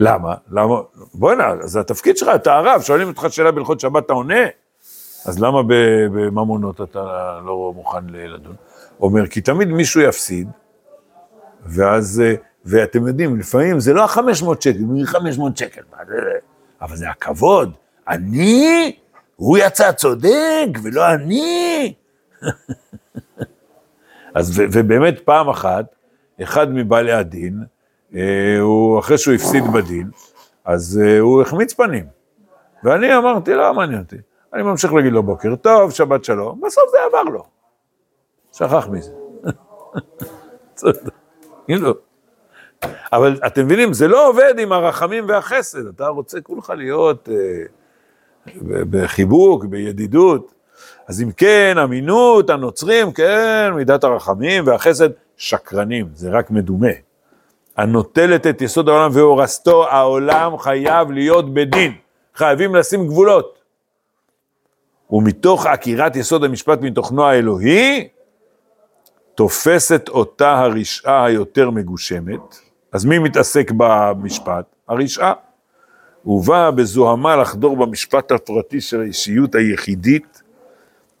למה? 0.00 0.34
למה? 0.50 0.74
בוא'נה, 1.14 1.54
זה 1.60 1.80
התפקיד 1.80 2.16
שלך, 2.16 2.28
אתה 2.34 2.56
הרב, 2.56 2.80
שואלים 2.80 3.08
אותך 3.08 3.26
שאלה 3.30 3.52
בהלכות 3.52 3.80
שבת, 3.80 4.06
אתה 4.06 4.12
עונה? 4.12 4.44
אז 5.26 5.38
למה 5.38 5.62
בממונות 6.12 6.80
אתה 6.80 7.38
לא 7.44 7.72
מוכן 7.76 8.06
לדון? 8.08 8.54
אומר, 9.00 9.26
כי 9.26 9.40
תמיד 9.40 9.68
מישהו 9.68 10.00
יפסיד, 10.00 10.48
ואז, 11.66 12.22
ואתם 12.64 13.06
יודעים, 13.06 13.38
לפעמים 13.38 13.80
זה 13.80 13.92
לא 13.92 14.04
ה-500 14.04 14.60
שקל, 14.60 14.78
זה 15.00 15.06
500 15.06 15.56
שקל, 15.56 15.82
אבל 16.80 16.96
זה 16.96 17.10
הכבוד. 17.10 17.72
אני? 18.08 18.96
הוא 19.36 19.58
יצא 19.58 19.92
צודק, 19.92 20.68
ולא 20.82 21.14
אני? 21.14 21.94
אז 24.34 24.58
ו, 24.58 24.64
ובאמת 24.72 25.20
פעם 25.24 25.48
אחת, 25.48 25.84
אחד 26.42 26.70
מבעלי 26.70 27.12
הדין, 27.12 27.64
אה, 28.14 28.58
הוא, 28.60 28.98
אחרי 28.98 29.18
שהוא 29.18 29.34
הפסיד 29.34 29.64
בדין, 29.74 30.10
אז 30.64 31.00
אה, 31.04 31.18
הוא 31.18 31.42
החמיץ 31.42 31.72
פנים. 31.72 32.04
ואני 32.84 33.16
אמרתי, 33.16 33.54
לא 33.54 33.74
מעניין 33.74 34.00
אותי. 34.00 34.16
אני 34.54 34.62
ממשיך 34.62 34.92
להגיד 34.92 35.12
לו 35.12 35.22
בוקר 35.22 35.56
טוב, 35.56 35.90
שבת 35.90 36.24
שלום, 36.24 36.60
בסוף 36.60 36.84
זה 36.90 36.98
עבר 37.08 37.22
לו. 37.22 37.44
שכח 38.52 38.88
מזה. 38.88 39.12
כאילו. 41.66 41.94
אבל 43.12 43.40
אתם 43.46 43.64
מבינים, 43.64 43.92
זה 43.92 44.08
לא 44.08 44.28
עובד 44.28 44.54
עם 44.58 44.72
הרחמים 44.72 45.28
והחסד, 45.28 45.86
אתה 45.86 46.08
רוצה 46.08 46.40
כולך 46.40 46.70
להיות 46.70 47.28
אה, 47.28 47.64
בחיבוק, 48.90 49.64
בידידות. 49.64 50.54
אז 51.08 51.22
אם 51.22 51.32
כן, 51.32 51.76
אמינות, 51.84 52.50
הנוצרים, 52.50 53.12
כן, 53.12 53.70
מידת 53.74 54.04
הרחמים 54.04 54.66
והחסד, 54.66 55.08
שקרנים, 55.36 56.08
זה 56.14 56.30
רק 56.30 56.50
מדומה. 56.50 56.92
הנוטלת 57.76 58.46
את 58.46 58.62
יסוד 58.62 58.88
העולם 58.88 59.10
והורסתו, 59.12 59.88
העולם 59.88 60.58
חייב 60.58 61.10
להיות 61.10 61.54
בדין, 61.54 61.92
חייבים 62.34 62.74
לשים 62.74 63.06
גבולות. 63.06 63.61
ומתוך 65.12 65.66
עקירת 65.66 66.16
יסוד 66.16 66.44
המשפט 66.44 66.78
מתוכנו 66.80 67.24
האלוהי, 67.24 68.08
תופסת 69.34 70.08
אותה 70.08 70.58
הרשעה 70.58 71.24
היותר 71.24 71.70
מגושמת. 71.70 72.56
אז 72.92 73.04
מי 73.04 73.18
מתעסק 73.18 73.72
במשפט? 73.76 74.64
הרשעה. 74.88 75.32
ובאה 76.26 76.70
בזוהמה 76.70 77.36
לחדור 77.36 77.76
במשפט 77.76 78.32
הפרטי 78.32 78.80
של 78.80 79.00
האישיות 79.00 79.54
היחידית, 79.54 80.42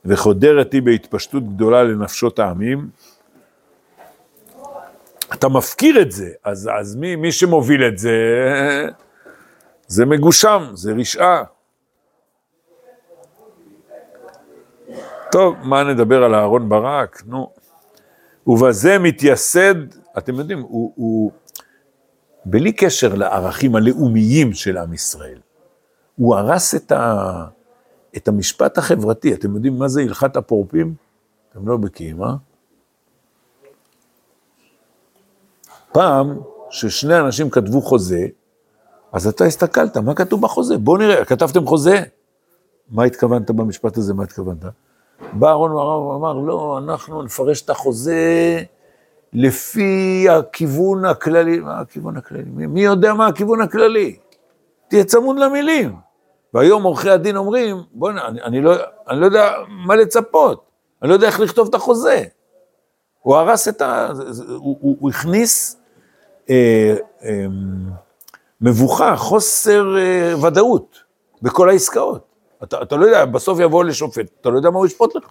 וחודרת 0.04 0.72
היא 0.72 0.82
בהתפשטות 0.82 1.54
גדולה 1.54 1.82
לנפשות 1.82 2.38
העמים. 2.38 2.88
אתה 5.34 5.48
מפקיר 5.48 6.02
את 6.02 6.12
זה, 6.12 6.28
אז, 6.44 6.70
אז 6.80 6.96
מי, 6.96 7.16
מי 7.16 7.32
שמוביל 7.32 7.84
את 7.84 7.98
זה, 7.98 8.16
זה 9.86 10.06
מגושם, 10.06 10.70
זה 10.74 10.92
רשעה. 10.92 11.42
טוב, 15.32 15.54
מה 15.62 15.84
נדבר 15.84 16.24
על 16.24 16.34
אהרון 16.34 16.68
ברק? 16.68 17.22
נו. 17.26 17.50
ובזה 18.46 18.98
מתייסד, 18.98 19.74
אתם 20.18 20.34
יודעים, 20.34 20.60
הוא, 20.60 20.92
הוא 20.96 21.32
בלי 22.44 22.72
קשר 22.72 23.14
לערכים 23.14 23.76
הלאומיים 23.76 24.52
של 24.52 24.78
עם 24.78 24.92
ישראל, 24.92 25.38
הוא 26.16 26.36
הרס 26.36 26.74
את, 26.74 26.92
ה, 26.92 27.44
את 28.16 28.28
המשפט 28.28 28.78
החברתי. 28.78 29.34
אתם 29.34 29.54
יודעים 29.54 29.78
מה 29.78 29.88
זה 29.88 30.02
הלכת 30.02 30.36
הפורפים? 30.36 30.94
אתם 31.50 31.68
לא 31.68 31.76
בקיאים, 31.76 32.22
אה? 32.22 32.34
פעם 35.92 36.38
ששני 36.70 37.18
אנשים 37.18 37.50
כתבו 37.50 37.80
חוזה, 37.80 38.26
אז 39.12 39.26
אתה 39.26 39.44
הסתכלת, 39.44 39.96
מה 39.96 40.14
כתוב 40.14 40.42
בחוזה? 40.42 40.78
בוא 40.78 40.98
נראה, 40.98 41.24
כתבתם 41.24 41.66
חוזה? 41.66 42.02
מה 42.90 43.04
התכוונת 43.04 43.50
במשפט 43.50 43.96
הזה? 43.96 44.14
מה 44.14 44.22
התכוונת? 44.22 44.64
בא 45.32 45.48
אהרון 45.48 45.70
הרב 45.70 46.02
ואמר, 46.02 46.32
לא, 46.32 46.78
אנחנו 46.78 47.22
נפרש 47.22 47.62
את 47.62 47.70
החוזה 47.70 48.62
לפי 49.32 50.26
הכיוון 50.30 51.04
הכללי. 51.04 51.58
מה 51.58 51.80
הכיוון 51.80 52.16
הכללי? 52.16 52.44
מי, 52.46 52.66
מי 52.66 52.80
יודע 52.80 53.14
מה 53.14 53.26
הכיוון 53.26 53.60
הכללי? 53.60 54.16
תהיה 54.88 55.04
צמוד 55.04 55.38
למילים. 55.38 55.96
והיום 56.54 56.82
עורכי 56.82 57.10
הדין 57.10 57.36
אומרים, 57.36 57.76
בוא'נה, 57.92 58.26
אני, 58.28 58.42
אני, 58.42 58.60
לא, 58.60 58.74
אני 59.08 59.20
לא 59.20 59.26
יודע 59.26 59.52
מה 59.68 59.96
לצפות, 59.96 60.64
אני 61.02 61.08
לא 61.08 61.14
יודע 61.14 61.26
איך 61.26 61.40
לכתוב 61.40 61.68
את 61.68 61.74
החוזה. 61.74 62.24
הוא 63.20 63.36
הרס 63.36 63.68
את 63.68 63.82
ה... 63.82 64.12
הוא, 64.48 64.78
הוא, 64.80 64.96
הוא 65.00 65.10
הכניס 65.10 65.76
אה, 66.50 66.94
אה, 67.24 67.46
מבוכה, 68.60 69.16
חוסר 69.16 69.96
אה, 69.98 70.34
ודאות 70.46 70.98
בכל 71.42 71.68
העסקאות. 71.68 72.31
אתה, 72.62 72.82
אתה 72.82 72.96
לא 72.96 73.06
יודע, 73.06 73.24
בסוף 73.24 73.58
יבוא 73.60 73.84
לשופט, 73.84 74.26
אתה 74.40 74.50
לא 74.50 74.56
יודע 74.56 74.70
מה 74.70 74.78
הוא 74.78 74.86
ישפוט 74.86 75.14
לך. 75.14 75.30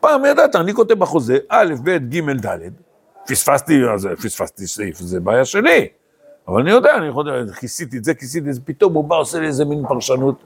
פעם 0.00 0.24
ידעת, 0.24 0.56
אני 0.56 0.74
כותב 0.74 0.94
בחוזה, 0.94 1.38
א', 1.48 1.74
ב', 1.84 1.90
ג', 1.90 2.46
ד', 2.46 2.58
פספסתי, 3.26 3.80
פספסתי 4.22 4.66
סעיף, 4.66 4.98
זה 4.98 5.20
בעיה 5.20 5.44
שלי. 5.44 5.88
אבל 6.48 6.60
אני 6.60 6.70
יודע, 6.70 6.94
אני 6.96 7.06
יכול, 7.06 7.52
כיסיתי 7.60 7.98
את 7.98 8.04
זה, 8.04 8.14
כיסיתי 8.14 8.48
את 8.48 8.54
זה, 8.54 8.60
פתאום 8.64 8.94
הוא 8.94 9.04
בא, 9.04 9.16
עושה 9.16 9.40
לי 9.40 9.46
איזה 9.46 9.64
מין 9.64 9.82
פרשנות. 9.88 10.44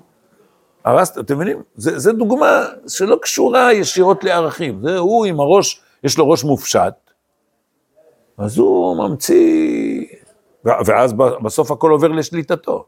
הרסת, 0.84 1.18
אתם 1.18 1.34
מבינים? 1.34 1.62
זה 1.76 2.12
דוגמה 2.12 2.64
שלא 2.88 3.16
קשורה 3.22 3.72
ישירות 3.72 4.24
לערכים. 4.24 4.80
זה 4.82 4.98
הוא 4.98 5.26
עם 5.26 5.40
הראש, 5.40 5.82
יש 6.04 6.18
לו 6.18 6.30
ראש 6.30 6.44
מופשט, 6.44 6.94
אז 8.38 8.58
הוא 8.58 8.96
ממציא, 8.96 10.04
ואז 10.64 11.12
בסוף 11.42 11.70
הכל 11.70 11.90
עובר 11.90 12.08
לשליטתו. 12.08 12.86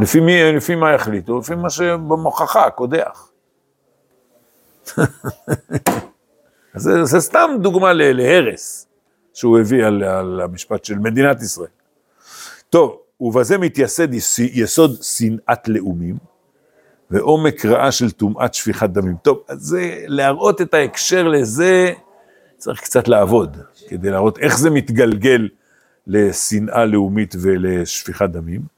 לפי, 0.00 0.20
מי, 0.20 0.52
לפי 0.52 0.74
מה 0.74 0.92
יחליטו? 0.92 1.38
לפי 1.38 1.54
מה 1.54 1.70
שבמוכחה, 1.70 2.70
קודח. 2.70 3.30
זה, 6.74 7.04
זה 7.04 7.20
סתם 7.20 7.50
דוגמה 7.60 7.92
להרס 7.92 8.86
שהוא 9.34 9.58
הביא 9.58 9.84
על, 9.84 10.04
על 10.04 10.40
המשפט 10.40 10.84
של 10.84 10.98
מדינת 10.98 11.42
ישראל. 11.42 11.68
טוב, 12.70 12.98
ובזה 13.20 13.58
מתייסד 13.58 14.08
יסוד 14.38 15.02
שנאת 15.02 15.68
לאומים 15.68 16.16
ועומק 17.10 17.66
רעה 17.66 17.92
של 17.92 18.10
טומאת 18.10 18.54
שפיכת 18.54 18.90
דמים. 18.90 19.16
טוב, 19.22 19.42
אז 19.48 19.58
זה, 19.60 20.04
להראות 20.06 20.60
את 20.60 20.74
ההקשר 20.74 21.28
לזה, 21.28 21.92
צריך 22.56 22.80
קצת 22.80 23.08
לעבוד, 23.08 23.56
כדי 23.88 24.10
להראות 24.10 24.38
איך 24.38 24.58
זה 24.58 24.70
מתגלגל 24.70 25.48
לשנאה 26.06 26.84
לאומית 26.84 27.34
ולשפיכת 27.42 28.30
דמים. 28.30 28.77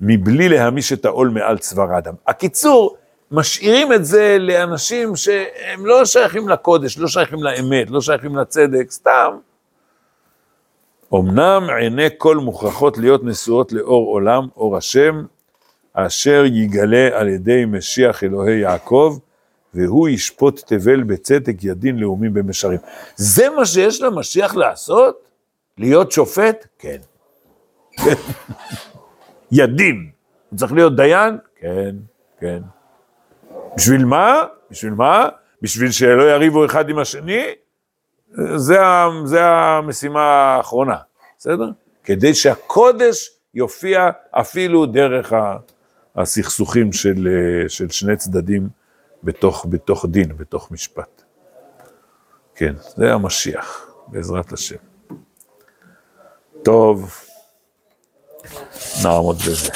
מבלי 0.00 0.48
להמיש 0.48 0.92
את 0.92 1.04
העול 1.04 1.28
מעל 1.28 1.58
צוואר 1.58 1.92
האדם. 1.92 2.14
הקיצור, 2.26 2.96
משאירים 3.30 3.92
את 3.92 4.04
זה 4.04 4.36
לאנשים 4.40 5.16
שהם 5.16 5.86
לא 5.86 6.04
שייכים 6.04 6.48
לקודש, 6.48 6.98
לא 6.98 7.08
שייכים 7.08 7.42
לאמת, 7.42 7.90
לא 7.90 8.00
שייכים 8.00 8.36
לצדק, 8.36 8.90
סתם. 8.90 9.36
אמנם 11.14 11.66
עיני 11.80 12.08
כל 12.18 12.36
מוכרחות 12.36 12.98
להיות 12.98 13.24
נשואות 13.24 13.72
לאור 13.72 14.06
עולם, 14.06 14.48
אור 14.56 14.76
השם, 14.76 15.24
אשר 15.92 16.44
יגלה 16.46 17.20
על 17.20 17.28
ידי 17.28 17.64
משיח 17.64 18.24
אלוהי 18.24 18.58
יעקב, 18.60 19.18
והוא 19.74 20.08
ישפוט 20.08 20.62
תבל 20.66 21.02
בצדק 21.02 21.64
ידין 21.64 21.98
לאומים 21.98 22.34
במשרים. 22.34 22.78
זה 23.16 23.50
מה 23.50 23.66
שיש 23.66 24.02
למשיח 24.02 24.54
לעשות? 24.54 25.28
להיות 25.78 26.12
שופט? 26.12 26.66
כן. 26.78 26.98
ידין. 29.54 30.10
הוא 30.50 30.58
צריך 30.58 30.72
להיות 30.72 30.96
דיין? 30.96 31.38
כן, 31.56 31.96
כן. 32.40 32.62
בשביל 33.76 34.04
מה? 34.04 34.44
בשביל 34.70 34.92
מה? 34.92 35.28
בשביל 35.62 35.90
שלא 35.90 36.22
יריבו 36.22 36.64
אחד 36.64 36.88
עם 36.88 36.98
השני? 36.98 37.44
זה, 38.56 38.78
זה 39.24 39.44
המשימה 39.44 40.22
האחרונה, 40.22 40.96
בסדר? 41.38 41.70
כדי 42.04 42.34
שהקודש 42.34 43.30
יופיע 43.54 44.10
אפילו 44.30 44.86
דרך 44.86 45.32
הסכסוכים 46.16 46.92
של, 46.92 47.28
של 47.68 47.90
שני 47.90 48.16
צדדים 48.16 48.68
בתוך, 49.22 49.66
בתוך 49.68 50.06
דין, 50.08 50.36
בתוך 50.36 50.70
משפט. 50.70 51.22
כן, 52.54 52.74
זה 52.96 53.12
המשיח. 53.12 53.94
בעזרת 54.08 54.52
השם. 54.52 54.76
טוב, 56.62 57.14
נעמוד 59.02 59.38
בזה. 59.38 59.70